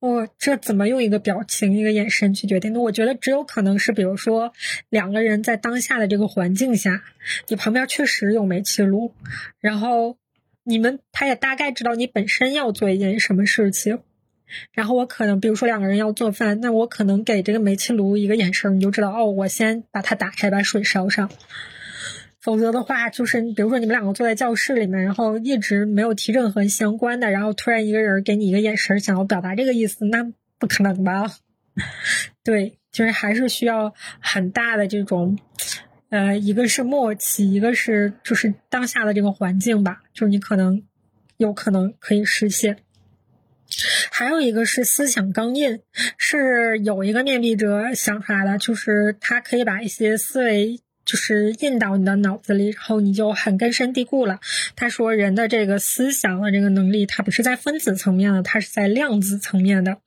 [0.00, 2.80] 我这怎么用一个表情一个眼神去决定的？
[2.80, 4.52] 我觉得只有可能是，比如说
[4.88, 7.04] 两个人在当下的这个环境下，
[7.46, 9.14] 你旁边确实有煤气炉，
[9.60, 10.16] 然后。
[10.62, 14.00] 你们他也大概知道你本身要做一件什么事情，
[14.72, 21.30] 然后我可能比如说两个人要做饭，那我可能给这个煤气炉一个眼神，你就知道哦，我先把它打开，把水烧上。
[22.40, 30.24] 否则的话，就是比如说你们两个坐在教室里面，然后一直没有提任何相关的，然后突然一个人给你一个眼神，想要表达这个意思，那
[30.58, 31.30] 不可能吧？
[32.42, 35.38] 对，就是还是需要很大的这种。
[36.08, 40.82] 呃，一个是默契，一个是就是当下的这个环境吧，就是你可能
[41.36, 42.78] 有可能可以实现。
[44.10, 45.78] 还有一个是思想钢印，
[46.18, 50.80] 是有一个面壁者想出来的，就是他可以把一些思维
[51.10, 54.38] 就是印到你的脑子里，然后你就很根深蒂固了。
[54.76, 59.98] 他说人的这个思想的这个能力，它不是在分子层面的，它是在量子层面的。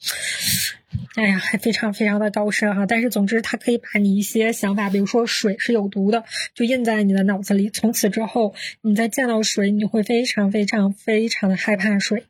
[1.16, 2.86] 哎呀，还非常非常的高深哈！
[2.86, 6.24] 但是总之，它可以把你一些想法，比如说水是有毒的，
[6.56, 7.70] 就印在你的脑子里。
[7.70, 12.24] 从此之后，你再见到水，你会非常非常非常的害怕水。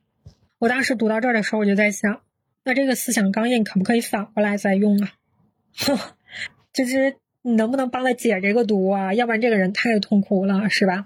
[0.58, 2.22] 我当时读到这儿的时候，我就在想，
[2.64, 5.12] 那这个思想钢印可不可以反过来再用啊
[5.78, 6.16] 呵？
[6.74, 9.14] 就 是你能不能帮他解这个毒啊？
[9.14, 11.06] 要不然这个人太痛苦了，是吧？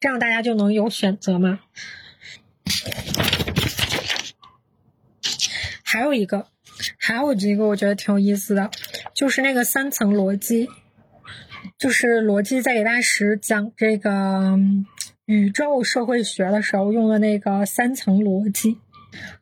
[0.00, 1.60] 这样大家就能有选择嘛。
[5.84, 6.46] 还有一个。
[6.98, 8.70] 还有一个我觉得挺有意思的，
[9.14, 10.68] 就是那个三层逻辑，
[11.78, 14.58] 就是逻辑在给大师讲这个
[15.24, 18.76] 宇宙社会学的时候用的那个三层逻辑，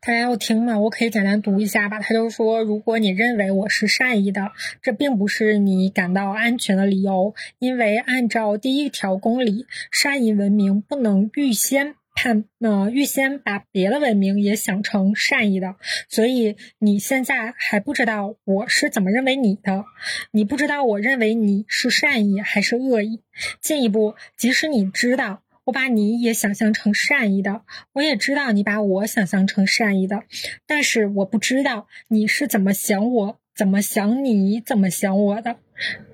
[0.01, 0.79] 大家要听吗？
[0.79, 1.99] 我可以简单读一下吧。
[2.01, 4.53] 他就说，如果你认为我是善意的，
[4.83, 11.95] 这并不是你感到安全的理由，因为按照第一条公理，善意文明不能预先。
[12.17, 15.75] 判呃，预先把别的文明也想成善意的，
[16.09, 19.85] 所以你现在还不知道我是怎么认为你的，
[20.31, 23.21] 你不知道我认为你是善意还是恶意。
[23.61, 27.63] 进一步，即使你知道我把你也想象成善意的，
[27.95, 30.25] 我也知道你把我想象成善意的，
[30.67, 35.57] 但是我不知道你是怎么想我，怎么想你，怎么想我的。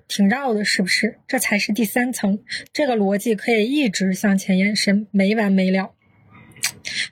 [0.09, 1.19] 挺绕的，是不是？
[1.29, 2.43] 这才是第三层，
[2.73, 5.95] 这个逻辑可以一直向前延伸，没完没了。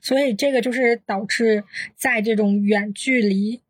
[0.02, 1.64] 所以这个就是导致
[1.94, 3.62] 在这种远距离，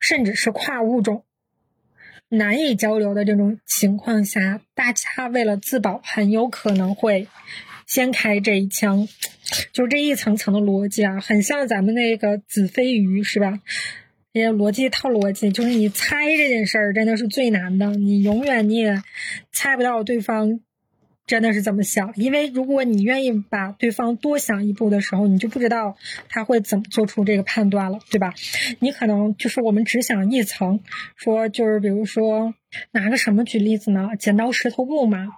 [0.00, 1.24] 甚至是跨物种
[2.36, 7.26] 难以交流的这种情况下，大家为了自保，很有可能会
[7.86, 9.08] 先开这一枪。
[9.72, 13.60] 就是这一层层的逻辑啊，很像咱们那个子非鱼，是吧？
[14.32, 19.00] 也逻辑套逻辑，就是你猜这件事儿真的是最难的，你永远你也
[19.52, 20.60] 猜不到对方
[21.26, 22.12] 真的是怎么想。
[22.16, 25.96] 因为如果你愿意把对方多想一步的时候，你就不知道
[26.28, 28.34] 他会怎么做出这个判断了，对吧？
[28.80, 30.80] 你可能就是我们只想一层，
[31.16, 32.54] 说就是比如说
[32.92, 34.10] 拿个什么举例子呢？
[34.18, 35.28] 剪刀石头布嘛，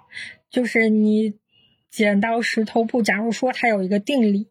[0.49, 1.35] 就是你
[1.89, 4.47] 剪刀石头布，假如说它有一个定理。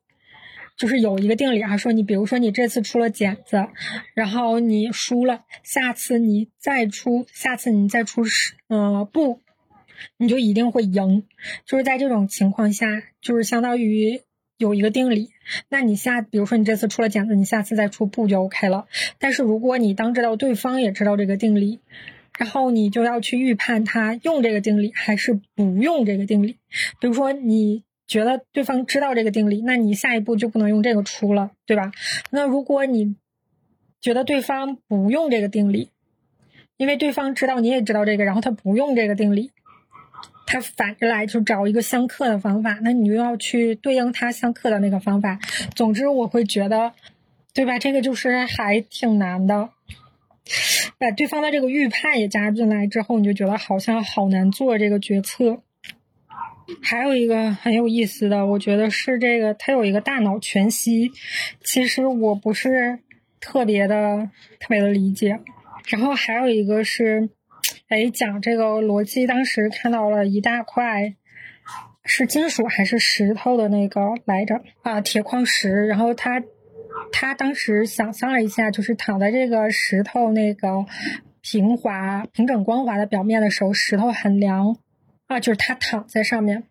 [0.78, 3.66] 就是有一个定理啊，说你比如说你这次出了剪子，
[4.12, 9.41] 然后你输了，下次你再出，下次你再出是呃布，
[10.16, 11.24] 你就一定会赢。
[11.64, 12.86] 就是在这种情况下，
[13.20, 14.20] 就是相当于
[14.59, 15.30] 有一个定理。
[15.68, 18.86] 那你下，比如说你这次出了剪子，你下次再出布就 OK 了。
[19.18, 21.80] 但是如果你当知道对方也知道这个定理，
[22.38, 26.59] 然后你就要去预判他用这个定理还是不用这个定理。
[27.01, 27.84] 比如说你。
[28.09, 31.90] 觉得对方知道这个定理，那你下一步就不能用这个出了，对吧？
[32.30, 33.16] 那如果你
[34.01, 35.90] 觉得对方不用这个定理，
[36.76, 39.51] 因为对方知道你也知道这个，然后他不用这个定理，
[40.47, 45.38] 他反着来就找一个相克的方法，那你就要去对应他相克的那个方法。
[45.74, 46.92] 总之，我会觉得，
[47.53, 47.78] 对吧？
[47.78, 49.70] 这个就是还挺难的，
[50.99, 55.61] 把对方的这个预判也加入进来之后，你就觉得好像好难做这个决策。
[56.82, 61.12] 还有一个很有意思的，我觉得是这个，它有一个大脑全息。
[61.62, 62.99] 其实我不是
[63.40, 65.40] 特别的、特别的理解。
[65.88, 67.28] 然后还有一个是，
[67.89, 71.14] 哎，讲这个逻辑，当时看到了一大块
[72.05, 75.87] 是金属还是石头的那个来着啊，铁矿石。
[75.87, 76.43] 然后他
[77.12, 80.87] 他当时想象了一下，就是躺在这个石头那个
[81.41, 84.77] 平滑、平整、光滑的表面的时候，石头很凉。
[85.27, 86.62] 啊，就是他躺在上面，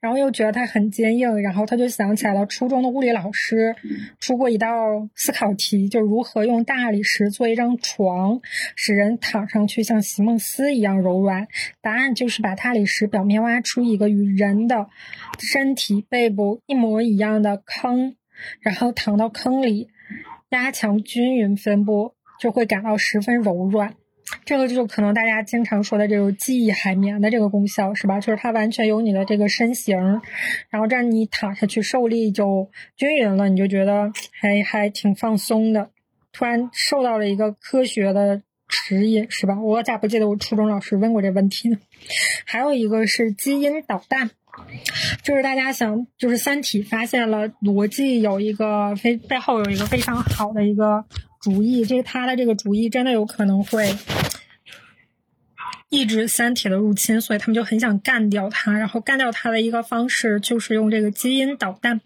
[0.00, 3.74] 然后又觉得它很坚硬，然后他就想起来了，初中的物理老师
[4.18, 4.68] 出过一道
[5.14, 8.40] 思考题，就是如何用大理石做一张床，
[8.76, 11.48] 使人躺上去像席梦思一样柔软。
[11.80, 14.88] 答案就是把大理石表面挖出一个与人的
[15.38, 18.16] 身体背部一模一样的坑，
[18.60, 19.88] 然后躺到坑里，
[20.50, 23.94] 压强均匀分布，就会感到十分柔软。
[24.44, 28.18] 这个就可能大家经常说的这种记忆海绵的这个功效是吧？
[28.18, 29.96] 就是它完全有你的这个身形，
[30.70, 34.10] 然后这样你躺下去受力就均匀了，你就觉得
[34.40, 35.90] 还还挺放松的。
[36.32, 39.60] 突然受到了一个科学的指引是吧？
[39.60, 41.76] 我咋不记得我初中老师问过这问题呢？
[42.46, 44.30] 还有一个是基因导弹，
[45.22, 51.04] 就是大家想，就是《三体》发现了逻辑有一个非背后有一个非常好的一个。
[51.42, 53.96] 主意，这个他的这个主意真的有可能会
[55.88, 58.72] 抑制三体的入侵，所以他们就很想干掉他。
[58.78, 62.00] 然后干掉他的一个方式就是用这个基因导弹。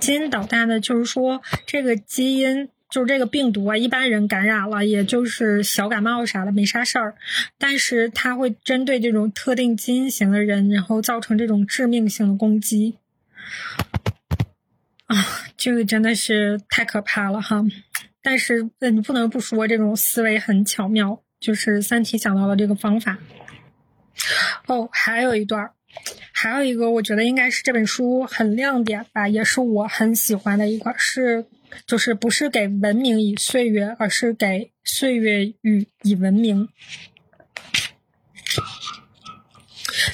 [0.00, 7.14] 基因导弹呢，就是说这个基因就是这个病毒啊，一般人感染了也就是小感冒啥的，没啥事儿。
[7.56, 12.96] 但是它会针对这种特定基因型的人，然后造成这种致命性的攻击。
[15.06, 15.16] 啊，
[15.56, 17.64] 这个真的是太可怕了哈！
[18.22, 23.16] 但是，你不能不说这种思维很巧妙，就是《三体》想到了这个方法。
[24.66, 25.70] 哦，还有一段，
[26.32, 31.46] 还有一个，我觉得应该是这本书很亮点吧，也是我很喜欢的一个，是
[31.86, 36.68] 就是不是给文明以岁月，而是给岁月与以文明，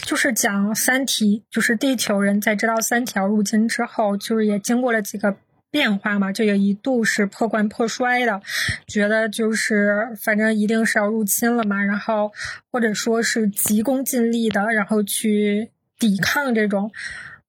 [0.02, 5.36] 就是讲《三体》，就是地球人在知道三条入侵之后，就是也经过了几个。
[5.76, 8.40] 变化嘛，这个一度是破罐破摔的，
[8.86, 12.32] 觉得就是反正一定是要入侵了嘛，然后
[12.72, 16.90] 或者说是急功近利的，然后去抵抗这种，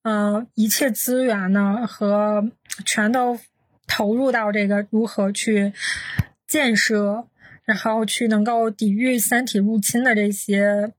[0.01, 2.51] 嗯，一切资源呢和
[2.83, 3.39] 全都
[3.87, 5.71] 投入到这个如何去
[6.45, 7.27] 建设，
[7.63, 10.91] 然后去能够抵御三体入侵的这些。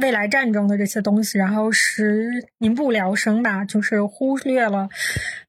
[0.00, 4.88] 未来战争的这些东西，然后是民不聊生吧，就是忽略了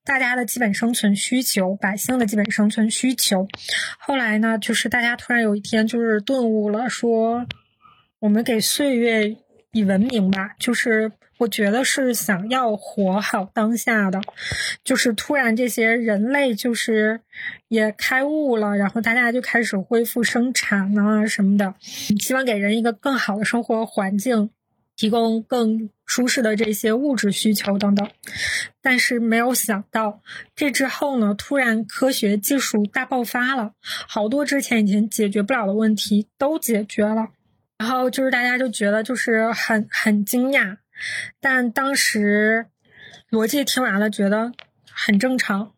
[0.03, 3.47] 大家的基本生存需求，百姓的基本生存需求。
[3.99, 7.45] 后来呢，就是大家突然有一天就是顿悟了，说
[8.19, 9.35] 我们给岁月
[9.71, 11.11] 以文明吧，就是。
[11.41, 14.21] 我觉得是想要活好当下的，
[14.83, 17.21] 就是突然这些人类就是
[17.67, 24.51] 也开悟了，然后大家就开始恢复生产啊什么的，希望给人一个更好的生活环境，
[24.95, 28.07] 提供更舒适的这些物质需求等等。
[28.79, 30.21] 但是没有想到，
[30.55, 37.29] 这之后呢，突然科学技术大爆发了，好多之前已经解决不了的问题都解决了，
[37.79, 40.77] 然后就是大家就觉得就是很很惊讶。
[41.39, 42.67] 但当时，
[43.29, 44.51] 逻辑听完了觉得
[44.91, 45.73] 很正常。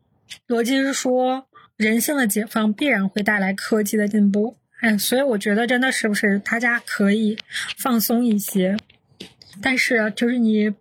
[0.48, 1.48] 逻辑是说，
[1.78, 4.58] 人性的解放必然会带来科技的进步。
[4.82, 7.38] 哎，所以我觉得真的是不是大家可以
[7.78, 8.76] 放松一些，
[9.62, 10.74] 但是就是你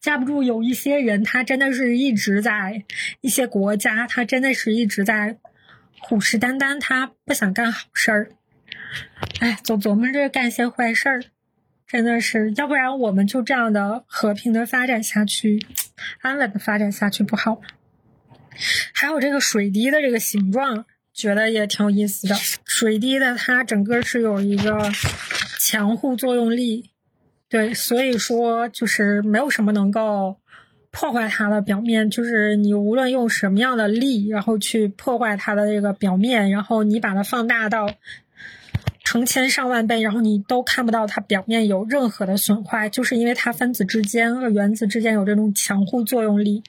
[0.00, 2.84] 架不住有一些人，他真的是一直在
[3.20, 5.38] 一些国家，他真的是一直在
[6.00, 8.30] 虎视眈眈，他不想干好事儿。
[9.40, 11.24] 哎，总琢磨着干些坏事儿，
[11.88, 15.66] 真的是，要不然我们就这样的和平的发展下去，
[16.20, 17.62] 安稳的发展下去不好吗？
[18.92, 20.84] 还有这个水滴的这个形状，
[21.14, 22.34] 觉得也挺有意思的。
[22.64, 24.90] 水滴的它整个是有一个
[25.58, 26.90] 强护作用力，
[27.48, 30.36] 对，所以说就是没有什么能够
[30.90, 37.88] 破坏它的表面，就是你无论用什么样的力，然后去破坏它的这个表面，然后你把它放大到。
[39.08, 46.62] 成千上万倍，然后你都看不到它表面有任何的损坏，就是因为它分子之间和原子之间有这种强互作用力，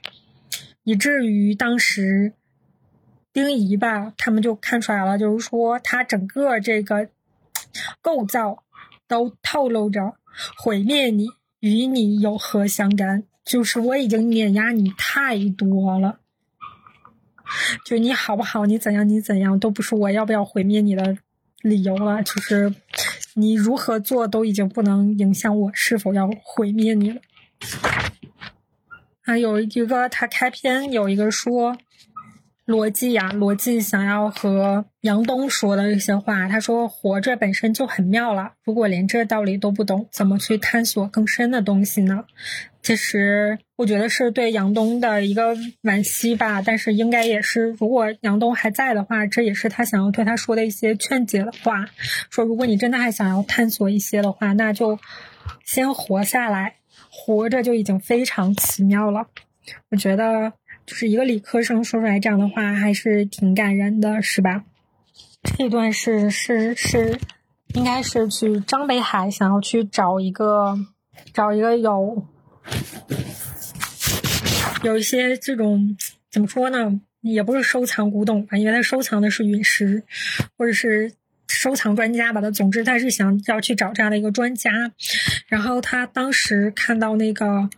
[0.86, 2.32] 以至于当时
[3.34, 7.10] 丁仪吧，他们就看出来了，就是说它整个这个
[8.02, 8.64] 构造
[9.06, 10.14] 都透露着
[10.64, 11.28] 毁灭你
[11.60, 13.26] 与你有何相干？
[13.44, 16.20] 就是我已经碾压你太多了，
[17.84, 21.18] 就你好不好，你怎样，你怎样，都不是我要不要毁灭你的。
[21.62, 22.74] 理由了，就是
[23.34, 27.22] 你如何做都已经不能影响我是否要毁灭你了。
[29.22, 31.78] 还有一个，他开篇有一个说。
[32.66, 36.48] 罗辑呀，罗辑想要和杨东说的一些话。
[36.48, 42.26] 他说：“活着本身就很妙了，如果连这道理都不懂，怎么去探索更深的东西呢？”
[42.82, 46.62] 其实，我觉得是对杨东的一个惋惜吧。
[46.62, 51.86] 但是，应该也是，如果杨东还在的话，这也是他想要对他说的一些劝解的话。
[52.30, 54.98] 说，如果你真的还想要探索一些的话，那就
[55.66, 56.76] 先活下来，
[57.10, 59.28] 活着就已经非常奇妙了。
[59.92, 60.54] 我觉得。
[60.86, 64.64] 就是一个理科生说出来这样的话，还是挺感人的，是吧？
[65.44, 67.20] 这段是是是，
[67.76, 70.76] 应该是去张北海想要去找一个
[71.32, 72.26] 找一个有
[74.84, 75.98] 有一些这种
[76.32, 77.00] 怎么说呢？
[77.22, 80.04] 也不是收藏古董吧，因为他收藏的是陨石，
[80.58, 81.12] 或者是
[81.48, 82.42] 收藏专家吧。
[82.42, 84.72] 他总之他是想要去找这样的一个专家，
[85.48, 87.70] 然后他当时看到那个。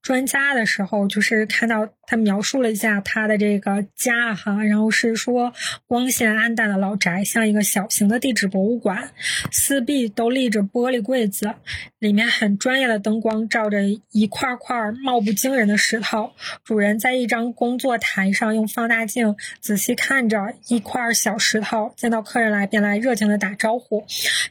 [0.00, 5.52] 专家的时候，就是看到他描述了一下他的这个家哈，然后是说
[5.86, 9.12] 光线暗淡的老宅，像一个小型的地质博物馆，
[9.50, 11.52] 四壁都立着玻璃柜子，
[11.98, 13.82] 里面很专业的灯光照着
[14.12, 16.32] 一块块貌不惊人的石头，
[16.64, 24.06] 主人在一张工作台上用放大镜仔细看着一块小石头，见到客人来便来热情的打招呼，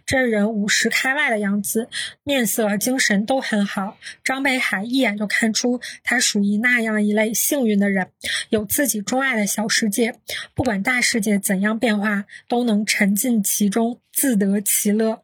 [0.05, 1.89] 这人五十开外的样子，
[2.23, 5.37] 面色精神都很好，张北海一眼就看。
[5.47, 8.09] 看出他属于那样一类幸运的人，
[8.49, 10.15] 有自己钟爱的小世界，
[10.53, 15.23] 不管大世界怎样变化，都能沉浸其中，自得其乐。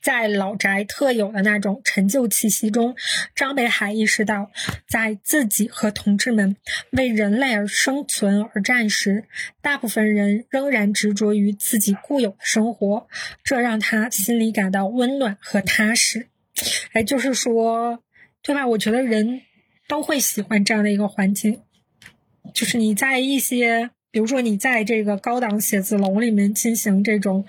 [0.00, 2.96] 在老宅特有的那种陈旧气息中，
[3.36, 4.50] 张北海意识到，
[4.88, 6.56] 在自己和同志们
[6.92, 9.26] 为人类而生存而战时，
[9.60, 13.06] 大部分人仍然执着于自己固有的生活，
[13.44, 16.28] 这让他心里感到温暖和踏实。
[16.94, 18.02] 哎，就是说。
[18.44, 18.66] 对吧？
[18.66, 19.42] 我觉得人
[19.92, 21.60] 都会喜欢这样的一个环境，
[22.54, 27.44] 就是你在一些，比如说你在这个高档写字楼里面进行这种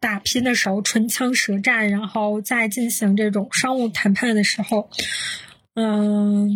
[0.00, 4.90] 打拼的时候，唇枪舌战，然后再进行这种商务谈判的时候，
[5.74, 6.50] 嗯，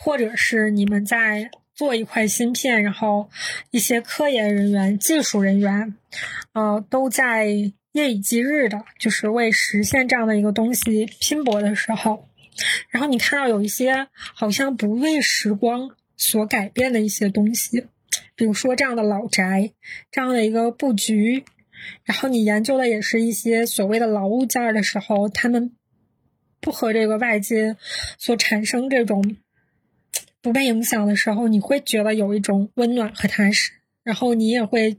[0.00, 3.28] 或者是你们在做一块芯片，然后
[3.70, 5.94] 一些科研人员、技术人员，
[6.54, 7.70] 呃，都在。
[7.92, 12.28] 夜以继日的，就是为实现这样的一个东西拼搏的时候，
[12.88, 17.86] 然后你看到有一些好像不为时光所改变的一些东西，
[18.34, 19.72] 比如说这样的老宅，
[20.10, 21.44] 这样的一个布局，
[22.04, 25.76] 然后你研究的也是一些所谓的老物件的时候，他们
[26.60, 27.76] 不和这个外界
[28.18, 29.36] 所产生这种
[30.40, 34.98] 不被影响的时候，你会觉得有一种温暖和踏实，然后你也会。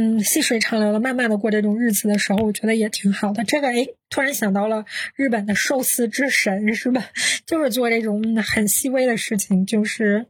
[0.00, 3.42] 嗯，细水长流的，慢慢的过这种日子的时候，我觉得也挺好的。
[3.42, 4.84] 这个哎，突然想到了
[5.16, 7.04] 日本的寿司之神，是吧？
[7.44, 10.26] 就是做这种很细微的事情，就是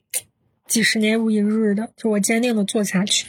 [0.66, 3.27] 几十年如一日的，就我坚定的做下去。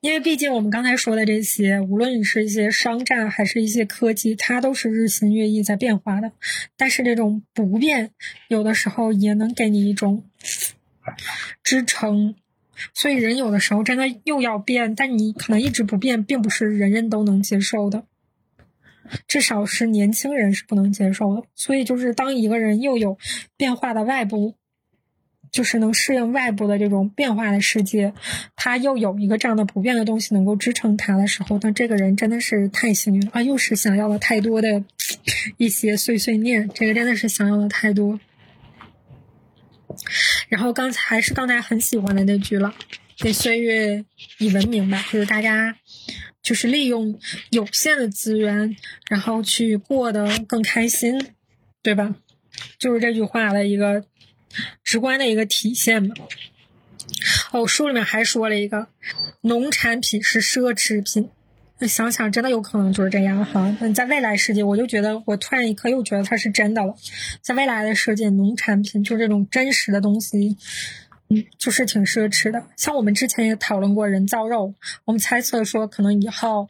[0.00, 6.32] 因为毕竟我们刚才说的这些，无论是一些商战还是一些科技，它都是日新月异在变化的。
[6.76, 8.10] 但是这种不变，
[8.48, 10.24] 有的时候也能给你一种
[11.62, 12.34] 支撑。
[12.94, 18.04] 所以人有的时候真的又要变，但你可能一直不变，并不是人人都能接受的，
[19.26, 21.42] 至少是年轻人是不能接受的。
[21.54, 23.18] 所以就是当一个人又有
[23.56, 24.56] 变化的外部，
[25.50, 28.14] 就是能适应外部的这种变化的世界，
[28.56, 33.42] 他又有一个这样的不变的东西能够支撑他的时候，那这个人真的是太幸运了啊！
[33.42, 34.82] 又是想要了太多的
[35.58, 38.18] 一些碎碎念，这个真的是想要的太多。
[40.52, 42.74] 然后刚才还是刚才很喜欢的那句了，
[43.16, 44.04] 给岁月
[44.36, 45.78] 以文明吧，就是大家
[46.42, 48.76] 就是利用有限的资源，
[49.08, 51.26] 然后去过得更开心，
[51.82, 52.14] 对吧？
[52.78, 54.04] 就是这句话的一个
[54.84, 56.14] 直观的一个体现嘛。
[57.52, 58.88] 哦，书里面还说了一个，
[59.40, 61.30] 农产品是奢侈品。
[61.86, 63.76] 想想，真的有可能就是这样哈。
[63.80, 66.94] 那在未来世界，我就觉得，我突然一刻又觉得它是真的了。
[67.40, 70.56] 在未来的世界，农产品就是这种真实的东西，
[71.28, 72.64] 嗯，就是挺奢侈的。
[72.76, 74.74] 像我们之前也讨论过人造肉，
[75.04, 76.68] 我们猜测说，可能以后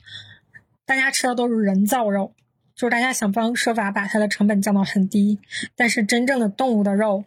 [0.84, 2.34] 大家吃的都是人造肉。
[2.74, 5.38] 就是大家想方设法把它的成本降到很低，
[5.76, 7.24] 但是真正的动物的肉，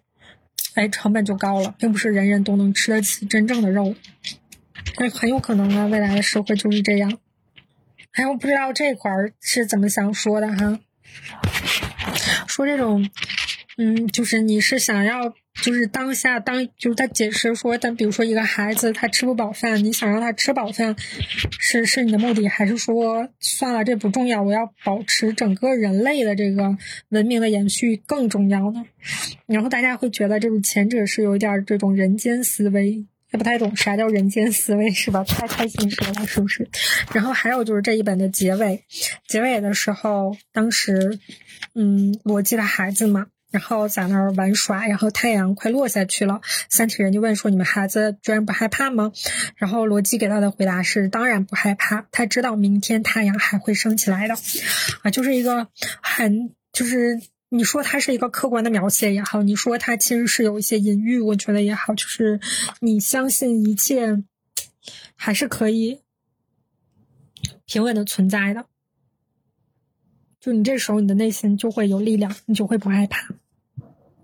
[0.74, 3.96] 哎，成本就高了，并不是人人都能吃得起真正的肉。
[4.98, 7.20] 那很有可能啊，未来的社会就是这样。
[8.16, 10.80] 哎，我不知道这块儿是怎么想说的哈，
[12.48, 13.10] 说这种，
[13.78, 15.34] 嗯，就是你是想要。
[15.64, 20.98] 就是当下当就是他解释说，但比如说一个孩子他吃不饱饭，你想让他吃饱饭，
[21.58, 28.84] 是是你的目的，还是说算了这不重要，我要保持整个人类的这个文明的延续更重要呢？
[29.46, 33.06] 然后大家会觉得这种前者是有一点这种人间思维，
[33.36, 35.22] 也不太懂啥叫人间思维是吧？
[35.26, 36.66] 太太现实了是不是？
[37.14, 38.86] 然后还有就是这一本的结尾，
[39.28, 41.20] 结尾的时候，当时
[41.74, 43.28] 嗯，罗辑的孩子嘛。
[43.52, 49.14] 然后在那儿玩耍，然后太阳快落下去了，三体人就问说：“你们孩子居然不害怕吗？”
[49.56, 54.36] 然后罗辑给他的回答是：“当然不害怕，他知道明天太阳还会升起来的。”
[55.04, 55.70] 啊，就是一个
[56.02, 57.22] 很，就是
[57.56, 62.42] 你说它是一个客观的描写也好，你说它其实是有一些隐喻，我觉得也好，就是
[62.82, 64.24] 你相信一切
[65.16, 66.02] 还是可以
[67.66, 68.66] 平稳的存在的，
[70.42, 73.26] 就你这时候你的内心就会有力量，你就会不害怕。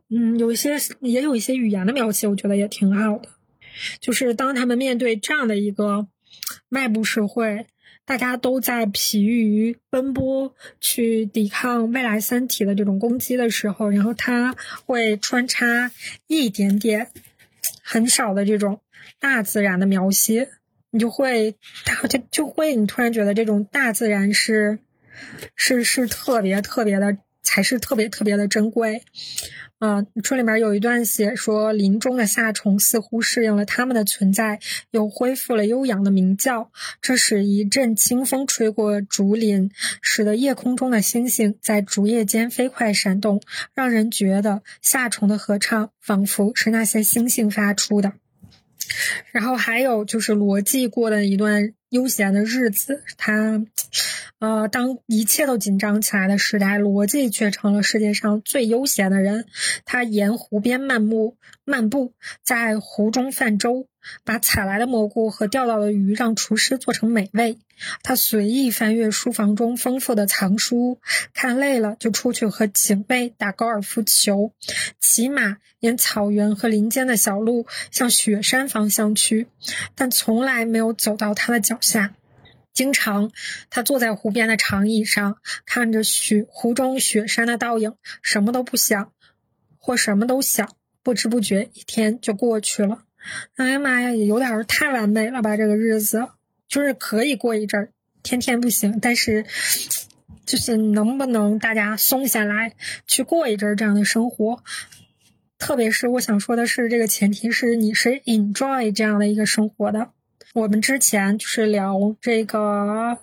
[0.09, 3.29] 嗯，有一些也有一些语言的描写，我觉得也挺好的。
[4.01, 6.05] 就是当他们面对这样的一个
[6.67, 7.65] 外部社会，
[8.11, 14.53] 大家都在疲于奔波去抵抗未来三体的这种攻击的时候，然后他
[14.85, 15.93] 会穿插
[16.27, 17.07] 一点点
[17.81, 18.81] 很少的这种
[19.21, 20.49] 大自然的描写，
[20.89, 21.55] 你就会
[21.85, 24.79] 他就就会你突然觉得这种大自然是
[25.55, 29.03] 是是特别特别的，才是特别特别的珍贵。
[29.81, 34.59] 啊，这里面有一段写说，林中的夏虫似乎适应了它们的存在，
[34.91, 36.71] 又恢复了悠扬的鸣叫。
[37.01, 43.41] 这时，一阵清风吹过竹林，使得夜空中的星星在竹叶间飞快闪动，
[43.73, 48.13] 让人觉得夏虫的合唱仿佛是那些星星发出的。
[49.31, 53.63] 然后还有就是罗辑过的一段悠闲的日子，他。
[54.39, 59.45] 呃，当一切都紧张起来的时代，罗辑却成了世界上最悠闲的人。
[59.85, 63.87] 他沿湖边漫步，漫步在湖中泛舟，
[64.23, 67.57] 把采来的蘑菇和钓到的鱼让厨师做成美味。
[68.03, 70.99] 他随意翻阅书房中丰富的藏书，
[71.33, 74.53] 看累了就出去和警卫打高尔夫球，
[74.99, 79.47] 骑马沿草原和林间的小路向雪山方向去，
[79.95, 82.13] 但从来没有走到他的脚下。
[82.73, 83.31] 经常，
[83.69, 89.11] 他坐在湖边的长椅上，看着雪湖中雪山的倒影，什么都不想，
[89.77, 90.69] 或什么都想，
[91.03, 93.03] 不知不觉一天就过去了。
[93.55, 95.57] 哎呀妈呀，也有点太完美了吧？
[95.57, 96.27] 这个日子
[96.67, 97.91] 就是可以过一阵儿，
[98.23, 99.45] 天天不行，但是
[100.45, 102.73] 就是能不能大家松下来
[103.07, 104.63] 去过一阵儿这样的生活？
[105.57, 110.09] 特别是我想说的是，这个前提是你是 enjoy 这样的一个生活的。
[110.53, 113.19] 我们之前就是聊这个，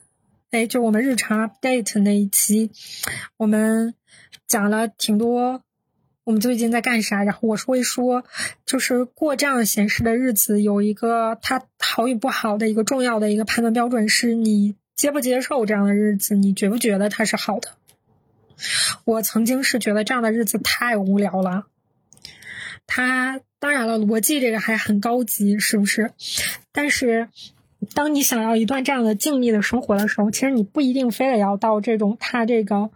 [0.50, 2.70] 哎，就我们日常 update 那一期，
[3.36, 3.94] 我们
[4.46, 5.62] 讲了挺多，
[6.28, 7.24] 我们最近在干啥？
[7.24, 8.22] 然后我说一说，
[8.66, 17.70] 就是过这样闲适的日子，有一个它好与不好的一个重要的一个判断标准，是你接不接受这样的日子，你觉不觉得它是好的？
[19.06, 21.64] 我曾经是觉得这样的日子太无聊了，
[22.86, 23.40] 它。
[23.58, 26.12] 当然了，逻辑这个还很高级，是不是？
[26.72, 27.28] 但是，
[27.94, 32.90] 当你想要一段这样的静谧的生活的时候，其实你不一定非得要到这种他这个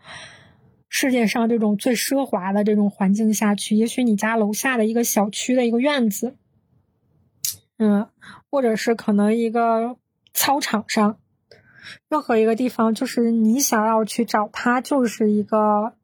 [0.94, 3.76] 世界上这种最奢华的这种环境下去。
[3.76, 6.36] 也许你家楼下的一个小区的一个院子，
[7.78, 8.08] 嗯，
[8.50, 9.96] 或者是可能一个
[10.34, 11.16] 操场上，
[12.10, 15.94] 任何一个地方，就是你想要去找它，就是一个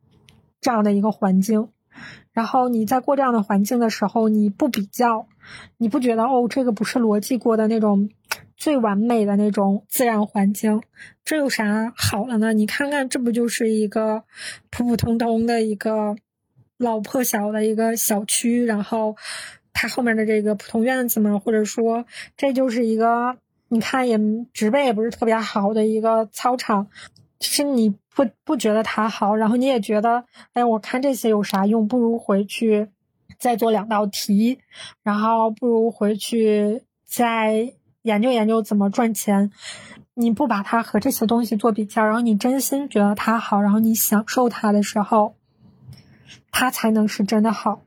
[0.62, 1.68] 这样的一个环境。
[2.32, 5.28] 然后你在过这样的环境的时候，你不比较，
[5.76, 8.08] 你不觉得哦，这个不是逻辑过的那种
[8.58, 10.82] 最完美的那种自然环境，
[11.24, 12.52] 这有啥好的呢？
[12.52, 14.24] 你看看，这不就是一个
[14.68, 16.16] 普普通通的一个
[16.76, 19.16] 老破小的一个小区，然后
[19.72, 22.04] 它后面的这个普通院子嘛，或者说
[22.36, 23.38] 这就是一个
[23.68, 24.18] 你看也
[24.52, 26.88] 植被也不是特别好的一个操场，
[27.40, 27.94] 是你。
[28.18, 31.86] 不不觉得它好，然后你也觉得，哎，我看这些有啥用？
[31.86, 32.88] 不如回去
[33.38, 34.58] 再做两道题，
[35.04, 37.74] 然后不如回去再
[38.08, 39.52] 研究研究怎么赚钱。
[40.14, 45.36] 你不把它和这些东西做比较，然后你真心觉得它好，然后你享受它的时候，
[46.50, 47.82] 它才能是真的好。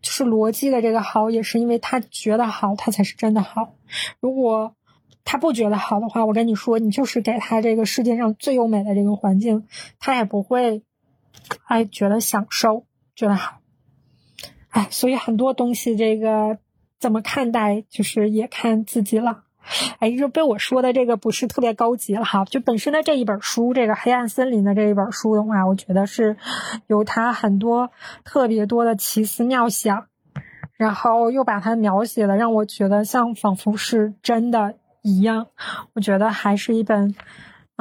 [0.00, 3.74] 就是逻辑的这个好，也是因为他觉得好，它才是真的好。
[4.20, 4.74] 如果。
[5.24, 9.68] 他不觉得好的话，我跟你说，你就是给他这个世界上最优美的这个环境，
[10.00, 10.82] 他也不会，
[11.68, 13.60] 哎，觉得享受，觉得好，
[14.70, 16.58] 哎，所以很多东西这个
[17.02, 19.42] 怎么看待，就是也看自己了。
[19.98, 26.36] 哎，就被我说的这个不是特别高级了哈，就本身的这一本书，这个《黑暗森林》的这一本书的话，我觉得是
[26.86, 27.90] 有它很多
[28.22, 30.06] 特别多的奇思妙想，
[30.76, 34.76] 然后又把它描写的让我觉得像仿佛是真的。
[35.04, 35.48] 一样，
[35.94, 37.16] 我觉得还是一本，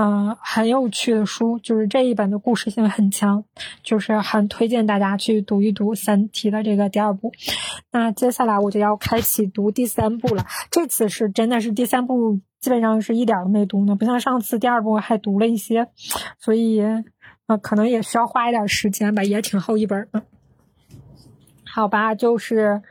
[0.04, 1.60] 嗯，很有趣的书。
[1.60, 3.43] 就是这一本的故事性很强，
[3.84, 7.32] 就是很推荐大家去读一读《三体》的这个第二部。
[7.91, 10.47] 那接下来我就要开启读第三部了。
[10.72, 15.88] 这次是真的是第三部，基本上是一点都没读呢，不像上次第二部还读了一些，
[16.39, 16.82] 所以
[17.45, 20.24] 呃，可能也需要花一点时间吧，也挺厚一本的。
[21.64, 22.82] 好吧，就是。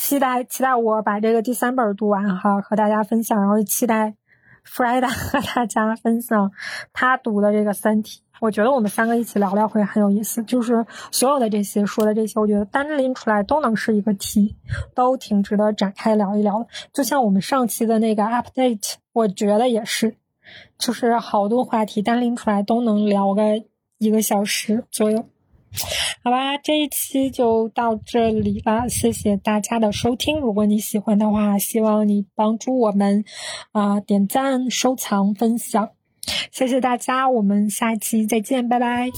[0.00, 3.40] 期待期待我把这个第三本读完哈，和大家分享。
[3.40, 4.14] 然后期待
[4.70, 6.52] f r e d a 和大家分享
[6.92, 8.20] 他读的这个《三体》。
[8.40, 10.44] 我觉得我们三个一起聊聊会很有意思。
[10.44, 14.56] 就是所有的这些说的这些，我觉得单拎出来都能是一个题，
[14.94, 16.66] 都挺值得展开聊一聊的。
[16.92, 20.14] 就像我们上期的那个 update，我觉得也是，
[20.78, 23.42] 就是好多话题单拎出来都能聊个
[23.98, 25.28] 一个小时左右。
[26.24, 30.40] 好吧，这一期就到这里了，谢谢大家的收听。
[30.40, 33.24] 如果你喜欢的话，希望你帮助我们
[33.72, 35.90] 啊点赞、收藏、分享，
[36.50, 39.10] 谢谢大家，我们下期再见，拜拜。